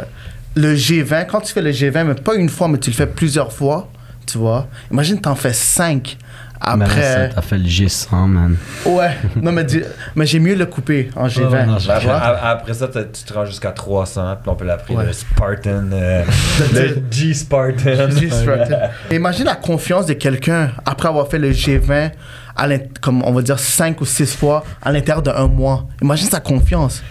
le 0.56 0.76
G20, 0.76 1.26
quand 1.28 1.42
tu 1.42 1.54
fais 1.54 1.62
le 1.62 1.72
G20, 1.72 2.04
mais 2.04 2.14
pas 2.16 2.36
une 2.36 2.50
fois, 2.50 2.68
mais 2.68 2.78
tu 2.78 2.90
le 2.90 2.96
fais 2.96 3.08
plusieurs 3.08 3.52
fois, 3.52 3.90
tu 4.26 4.38
vois. 4.38 4.68
Imagine, 4.92 5.20
t'en 5.20 5.36
fais 5.36 5.54
cinq 5.54 6.18
après. 6.62 7.30
t'as 7.34 7.42
fait 7.42 7.58
le 7.58 7.64
G100, 7.64 8.28
man. 8.28 8.56
ouais, 8.86 9.12
non, 9.42 9.52
mais, 9.54 9.66
mais 10.16 10.26
j'ai 10.26 10.40
mieux 10.40 10.56
le 10.56 10.66
couper 10.66 11.10
en 11.16 11.28
G20. 11.28 11.50
ouais, 11.52 11.66
non, 11.66 11.80
je- 11.80 11.86
tu 11.86 11.92
après, 11.92 12.10
après 12.44 12.74
ça, 12.74 12.88
tu 12.90 13.24
te 13.24 13.34
rends 13.34 13.46
jusqu'à 13.46 13.72
300, 13.72 14.38
puis 14.44 14.52
on 14.52 14.56
peut 14.56 14.66
l'appeler 14.66 14.96
Ouais. 14.98 15.06
le 15.06 15.14
Spartan, 15.14 15.86
euh, 15.94 16.24
le 16.74 17.02
G-Spartan. 17.10 18.08
Distracted. 18.10 18.78
Imagine 19.12 19.46
la 19.46 19.56
confiance 19.56 20.06
de 20.06 20.14
quelqu'un 20.14 20.72
après 20.86 21.08
avoir 21.08 21.28
fait 21.30 21.40
le 21.40 21.52
G20, 21.52 22.12
à 22.60 22.68
comme 23.02 23.24
on 23.24 23.32
va 23.32 23.42
dire 23.42 23.58
cinq 23.58 24.02
ou 24.02 24.06
six 24.06 24.36
fois 24.36 24.64
à 24.82 24.92
l'intérieur 24.92 25.22
d'un 25.22 25.48
mois. 25.48 25.88
Imagine 26.02 26.28
sa 26.28 26.40
confiance. 26.40 27.02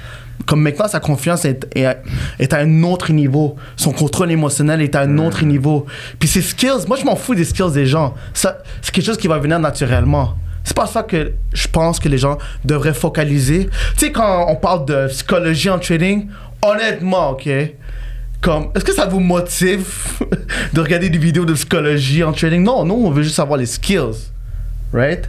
Comme 0.46 0.62
maintenant, 0.62 0.88
sa 0.88 1.00
confiance 1.00 1.44
est, 1.44 1.66
est, 1.76 1.86
est 2.38 2.52
à 2.52 2.58
un 2.58 2.82
autre 2.82 3.12
niveau. 3.12 3.56
Son 3.76 3.92
contrôle 3.92 4.30
émotionnel 4.30 4.80
est 4.80 4.94
à 4.94 5.00
un 5.00 5.18
autre 5.18 5.44
niveau. 5.44 5.86
Puis 6.18 6.28
ses 6.28 6.42
skills, 6.42 6.86
moi 6.86 6.96
je 6.96 7.04
m'en 7.04 7.16
fous 7.16 7.34
des 7.34 7.44
skills 7.44 7.72
des 7.72 7.86
gens. 7.86 8.14
Ça, 8.34 8.58
c'est 8.80 8.92
quelque 8.92 9.04
chose 9.04 9.18
qui 9.18 9.28
va 9.28 9.38
venir 9.38 9.58
naturellement. 9.58 10.34
C'est 10.64 10.76
pas 10.76 10.86
ça 10.86 11.02
que 11.02 11.32
je 11.52 11.68
pense 11.68 11.98
que 11.98 12.08
les 12.08 12.18
gens 12.18 12.36
devraient 12.64 12.94
focaliser. 12.94 13.68
Tu 13.96 14.06
sais, 14.06 14.12
quand 14.12 14.46
on 14.48 14.56
parle 14.56 14.84
de 14.84 15.06
psychologie 15.08 15.70
en 15.70 15.78
trading, 15.78 16.28
honnêtement, 16.62 17.30
ok? 17.30 17.48
Comme, 18.40 18.68
est-ce 18.74 18.84
que 18.84 18.92
ça 18.92 19.06
vous 19.06 19.18
motive 19.18 19.86
de 20.72 20.80
regarder 20.80 21.08
des 21.08 21.18
vidéos 21.18 21.44
de 21.44 21.54
psychologie 21.54 22.22
en 22.22 22.32
trading? 22.32 22.62
Non, 22.62 22.84
non, 22.84 22.94
on 22.96 23.10
veut 23.10 23.22
juste 23.22 23.36
savoir 23.36 23.58
les 23.58 23.66
skills. 23.66 24.30
Right? 24.92 25.28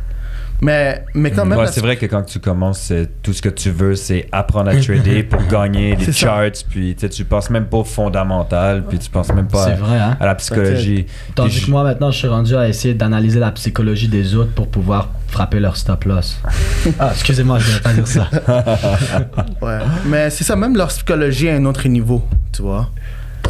Mais 0.62 1.06
maintenant, 1.14 1.46
même. 1.46 1.58
Ouais, 1.60 1.66
la- 1.66 1.72
c'est 1.72 1.80
vrai 1.82 1.96
que 1.96 2.06
quand 2.06 2.24
tu 2.24 2.40
commences, 2.40 2.92
tout 3.24 3.32
ce 3.32 3.42
que 3.42 3.48
tu 3.50 3.70
veux, 3.70 3.96
c'est 3.96 4.28
apprendre 4.32 4.70
à 4.72 4.76
trader 4.76 5.24
pour 5.24 5.42
gagner 5.50 5.96
des 5.96 6.06
C'est 6.06 6.12
ça. 6.12 6.20
charts, 6.28 6.64
puis 6.70 6.96
tu 6.96 7.24
penses 7.26 7.50
même 7.50 7.66
pas 7.66 7.78
au 7.78 7.84
fondamental, 7.86 8.84
puis 8.88 9.00
tu 9.00 9.10
penses 9.10 9.32
même 9.34 9.48
pas 9.48 9.66
C'est 9.66 9.72
à, 9.72 9.76
vrai, 9.76 9.98
hein? 9.98 10.18
à 10.20 10.26
la 10.26 10.36
psychologie. 10.36 11.06
Tandis 11.34 11.50
Puis 11.52 11.60
que 11.62 11.66
je- 11.68 11.72
moi, 11.72 11.84
maintenant, 11.84 12.12
je 12.12 12.18
suis 12.18 12.28
rendu 12.28 12.56
à 12.56 12.68
essayer 12.68 12.94
d'analyser 12.94 13.40
la 13.40 13.52
psychologie 13.52 14.10
des 14.10 14.36
autres 14.36 14.52
pour 14.52 14.68
pouvoir 14.68 15.10
frapper 15.28 15.60
leur 15.62 15.78
stop 15.78 16.04
loss. 16.06 16.40
Ah, 17.00 17.10
excusez-moi, 17.14 17.60
je 17.60 17.74
ne 17.76 17.80
pas 17.80 17.94
dire 17.94 18.08
ça. 18.08 18.28
Ouais. 19.62 19.80
Mais 20.06 20.30
c'est 20.30 20.44
ça, 20.44 20.56
même 20.56 20.76
leur 20.76 20.88
psychologie 20.90 21.50
à 21.50 21.56
un 21.56 21.66
autre 21.66 21.88
niveau, 21.88 22.24
tu 22.52 22.62
vois. 22.64 22.90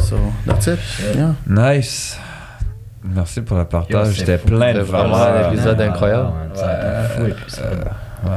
So, 0.00 0.16
that's 0.46 0.66
it. 0.66 0.78
Yeah. 1.14 1.34
Nice. 1.46 2.18
Merci 3.02 3.40
pour 3.40 3.56
le 3.56 3.64
partage. 3.64 4.12
J'étais 4.14 4.38
plein 4.38 4.74
de 4.74 4.80
vraiment 4.80 5.16
un 5.16 5.50
épisode 5.52 5.80
incroyable. 5.80 6.28
Ah, 8.24 8.28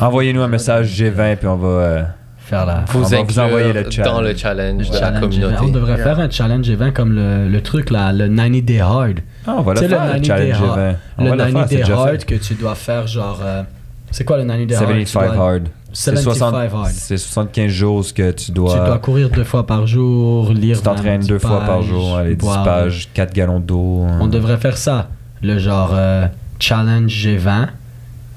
Envoyez-nous 0.00 0.42
un 0.42 0.48
message 0.48 0.88
G20 1.00 1.36
puis 1.36 1.46
on 1.46 1.56
va. 1.56 1.68
euh, 1.68 2.02
faire 2.38 2.66
la... 2.66 2.84
On 2.88 2.92
Vous 2.92 3.00
va 3.04 3.06
vous 3.08 3.14
inclure 3.14 3.42
envoyer 3.44 3.72
le 3.72 3.84
dans 3.84 3.90
challenge. 3.90 4.22
le 4.24 4.36
challenge 4.36 4.82
le 4.82 4.88
de 4.88 4.92
la 4.92 4.98
challenge 5.00 5.20
communauté. 5.20 5.54
event. 5.54 5.64
On 5.64 5.68
devrait 5.68 5.94
Yeah. 5.96 6.04
faire 6.04 6.18
un 6.20 6.30
challenge 6.30 6.68
event 6.70 6.90
comme 6.92 7.12
le, 7.14 7.48
le 7.48 7.60
truc 7.62 7.90
là, 7.90 8.12
le 8.12 8.28
90 8.28 8.62
Day 8.62 8.80
Hard. 8.80 9.20
Ah, 9.46 9.54
on 9.56 9.62
va 9.62 9.72
le 9.74 9.78
Tu 9.80 9.84
sais, 9.86 9.90
faire, 9.90 10.00
le 10.04 10.20
90 10.20 10.26
challenge 10.26 10.46
Day 10.46 10.52
Hard. 10.52 10.78
G20. 10.78 10.94
On 11.18 11.24
Le 11.24 11.30
va 11.30 11.36
le 11.36 11.42
90 11.44 11.52
faire, 11.52 11.68
c'est 11.86 11.92
Day 11.92 11.98
Hard 11.98 12.24
que 12.24 12.34
tu 12.34 12.54
dois 12.54 12.74
faire 12.74 13.06
genre. 13.06 13.40
euh, 13.42 13.62
c'est 14.10 14.24
quoi 14.24 14.36
le 14.36 14.42
90 14.44 14.66
Day 14.66 14.74
Hard? 14.74 14.86
Tu 14.88 15.06
75 15.06 15.34
dois- 15.36 15.46
hard. 15.52 15.68
C'est 15.92 16.16
75 16.16 16.38
60 16.38 16.54
hard. 16.54 16.90
C'est 16.92 17.16
75 17.18 17.68
jours 17.70 18.04
ce 18.04 18.12
que 18.12 18.30
tu 18.30 18.46
Tu 18.46 18.52
dois. 18.52 18.86
dois 18.86 18.98
courir 18.98 19.28
deux 19.30 19.44
fois 19.44 19.66
par 19.66 19.86
jour, 19.86 20.52
lire 20.52 20.76
tu 20.76 20.82
t'entraînes 20.82 21.20
20 21.22 21.26
deux 21.26 21.38
fois 21.38 21.60
par 21.60 21.82
jour, 21.82 22.16
allez, 22.16 22.36
10 22.36 22.44
boire. 22.44 22.62
pages, 22.64 23.08
4 23.12 23.32
gallons 23.34 23.60
d'eau. 23.60 24.06
On 24.20 24.26
devrait 24.28 24.56
faire 24.58 24.76
ça. 24.78 25.08
Le 25.42 25.58
genre 25.58 25.90
euh, 25.94 26.26
challenge 26.58 27.10
G20. 27.12 27.68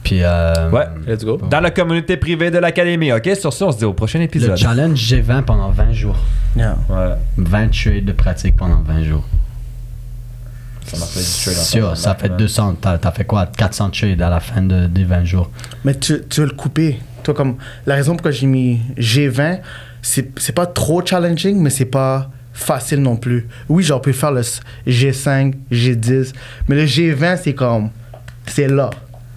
Puis. 0.04 0.20
euh, 0.24 0.70
Ouais. 0.72 0.86
Let's 1.08 1.24
go. 1.24 1.39
Dans 1.50 1.60
la 1.60 1.70
communauté 1.72 2.18
privée 2.18 2.50
de 2.52 2.58
l'académie, 2.58 3.12
ok? 3.13 3.30
Sur 3.39 3.54
ce, 3.54 3.63
on 3.63 3.72
se 3.72 3.78
dit 3.78 3.86
au 3.86 3.94
prochain 3.94 4.20
Le 4.20 4.26
épisode. 4.26 4.58
challenge 4.58 5.00
G20 5.00 5.44
pendant 5.44 5.70
20 5.70 5.94
jours. 5.94 6.18
Yeah. 6.56 6.76
Ouais. 6.89 7.16
20 7.38 7.68
trades 7.72 8.06
de 8.06 8.12
pratique 8.13 8.56
pendant 8.56 8.82
20 8.82 9.04
jours. 9.04 9.24
Ça 10.86 10.98
m'a 10.98 11.06
fait 11.06 11.20
du 11.22 11.26
trade 11.26 11.58
en 11.58 11.63
Sûr, 11.66 11.98
ça 11.98 12.16
fait 12.16 12.32
hein. 12.32 12.36
200. 12.38 12.76
T'as 12.82 12.98
as 13.02 13.12
fait 13.12 13.24
quoi? 13.26 13.46
400 13.46 13.89
trades 13.92 14.22
à 14.22 14.30
la 14.30 14.39
fin 14.39 14.62
de, 14.62 14.88
des 14.88 15.04
20 15.06 15.24
jours. 15.24 15.50
Mais 15.86 15.96
tu, 15.96 16.22
tu 16.30 16.42
veux 16.42 16.48
le 16.48 16.54
couper. 16.54 17.00
Toi, 17.24 17.34
comme. 17.34 17.56
La 17.86 17.96
raison 17.96 18.14
pourquoi 18.14 18.32
j'ai 18.32 18.48
mis 18.48 18.80
G20, 18.98 19.60
c'est 20.02 20.32
c'est 20.40 20.54
pas 20.54 20.66
trop 20.66 21.06
challenging, 21.06 21.60
mais 21.62 21.70
c'est 21.70 21.86
pas 21.86 22.30
facile 22.54 23.02
non 23.02 23.16
plus. 23.16 23.48
Oui, 23.70 23.84
j'aurais 23.84 24.02
pu 24.02 24.14
faire 24.14 24.32
le 24.32 24.42
s- 24.42 24.60
G5, 24.88 25.54
G10, 25.72 26.34
mais 26.68 26.76
le 26.76 26.86
G20, 26.86 27.38
c'est 27.44 27.54
comme. 27.54 27.90
C'est 28.46 28.68
là. 28.68 28.90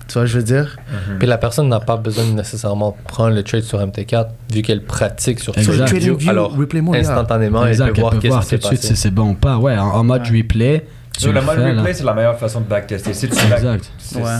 Tu 0.09 0.13
vois, 0.15 0.27
je 0.27 0.37
veux 0.39 0.45
dire? 0.45 0.77
Puis 1.19 1.27
la 1.27 1.37
personne 1.37 1.69
n'a 1.69 1.81
pas 1.81 1.97
besoin 1.97 2.25
de 2.27 2.31
nécessairement 2.31 2.97
prendre 3.09 3.35
le 3.35 3.43
trade 3.43 3.63
sur 3.65 3.81
MT4 3.81 4.29
vu 4.53 4.63
qu'elle 4.63 4.83
pratique 4.85 5.41
sur. 5.41 5.53
TradingView, 5.53 6.17
Alors, 6.29 6.57
Replay 6.57 6.81
Mode, 6.81 6.95
yeah. 6.95 7.09
instantanément, 7.11 7.65
elle 7.65 7.71
exact, 7.73 7.93
peut 7.95 8.01
voir 8.03 8.13
elle 8.15 8.21
peut 8.21 8.29
qu'est-ce 8.29 8.35
qui 8.39 8.41
tout 8.43 8.49
s'est 8.49 8.57
de 8.59 8.63
suite 8.63 8.81
passé. 8.83 8.95
si 8.95 9.01
c'est 9.01 9.11
bon 9.11 9.31
ou 9.31 9.35
pas. 9.35 9.59
Ouais, 9.59 9.77
en, 9.77 9.87
en 9.89 10.05
mode 10.05 10.23
Ouais. 10.31 10.39
replay, 10.43 10.87
tu 11.17 11.23
Sur 11.23 11.33
le 11.33 11.41
mode 11.41 11.59
replay, 11.59 11.95
c'est 11.95 12.05
la 12.05 12.15
meilleure 12.15 12.39
façon 12.39 12.61
de 12.61 12.67
backtester. 12.67 13.13
Si 13.15 13.29
tu 13.29 13.35
Exact. 13.35 13.91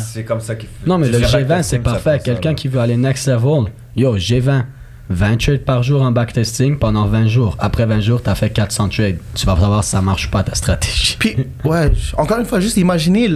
c'est 0.05 0.25
comme 0.25 0.41
ça 0.41 0.55
qu'il 0.55 0.69
faut. 0.69 0.87
Non, 0.87 0.99
mais 0.99 1.09
le 1.09 1.19
fais 1.19 1.25
G20, 1.43 1.47
backtesting, 1.47 1.63
c'est 1.63 1.79
parfait. 1.83 2.21
Quelqu'un 2.23 2.55
qui 2.55 2.69
veut 2.69 2.81
aller 2.81 2.97
next 2.97 3.27
level, 3.27 3.73
yo, 3.97 4.17
G20, 4.17 4.65
20 5.09 5.37
trades 5.37 5.65
par 5.65 5.83
jour 5.83 6.03
en 6.03 6.11
backtesting 6.11 6.79
pendant 6.79 7.07
20 7.07 7.27
jours. 7.29 7.57
Après 7.61 7.87
20 7.87 8.01
jours, 8.01 8.23
tu 8.23 8.29
as 8.29 8.35
fait 8.35 8.51
400 8.51 8.89
trades. 8.89 9.19
Tu 9.35 9.47
vas 9.47 9.57
savoir 9.57 9.85
si 9.85 9.91
ça 9.91 10.03
marche 10.03 10.31
pas 10.31 10.43
ta 10.43 10.55
stratégie. 10.55 11.17
Puis, 11.19 11.37
ouais, 11.65 11.93
encore 12.17 12.39
une 12.39 12.45
fois, 12.45 12.61
juste 12.61 12.77
imaginez 12.77 13.31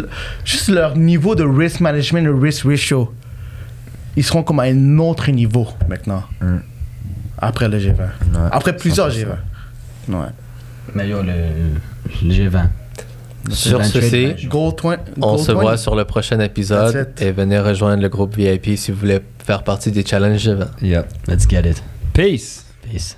juste 0.44 0.68
leur 0.68 0.96
niveau 0.96 1.34
de 1.34 1.44
risk 1.44 1.80
management, 1.80 2.24
le 2.24 2.34
risk 2.34 2.64
ratio. 2.64 3.12
Ils 4.16 4.24
seront 4.24 4.42
comme 4.42 4.58
à 4.60 4.64
un 4.64 4.98
autre 4.98 5.30
niveau 5.30 5.68
maintenant. 5.88 6.24
Mm. 6.40 6.56
Après 7.38 7.68
le 7.68 7.78
G20. 7.78 7.96
Ouais. 7.96 8.06
Après 8.50 8.76
plusieurs 8.76 9.08
100%. 9.08 9.24
G20. 9.24 10.12
Ouais. 10.14 10.26
Mais 10.94 11.08
yo, 11.08 11.22
le, 11.22 11.32
le 12.26 12.30
G20. 12.34 12.66
Sur 13.50 13.84
ceci, 13.84 14.26
20. 14.26 14.34
on 15.22 15.32
Gold 15.36 15.40
se 15.40 15.52
20. 15.52 15.60
voit 15.60 15.76
sur 15.76 15.94
le 15.94 16.04
prochain 16.04 16.38
épisode 16.40 17.12
et 17.18 17.32
venez 17.32 17.58
rejoindre 17.58 18.02
le 18.02 18.08
groupe 18.08 18.36
VIP 18.36 18.76
si 18.76 18.90
vous 18.92 18.98
voulez 18.98 19.20
faire 19.44 19.62
partie 19.64 19.90
des 19.90 20.04
challenges 20.04 20.46
G20. 20.46 20.66
Yeah. 20.82 21.04
Let's 21.26 21.48
get 21.48 21.68
it. 21.68 21.82
Peace. 22.12 22.64
Peace. 22.90 23.16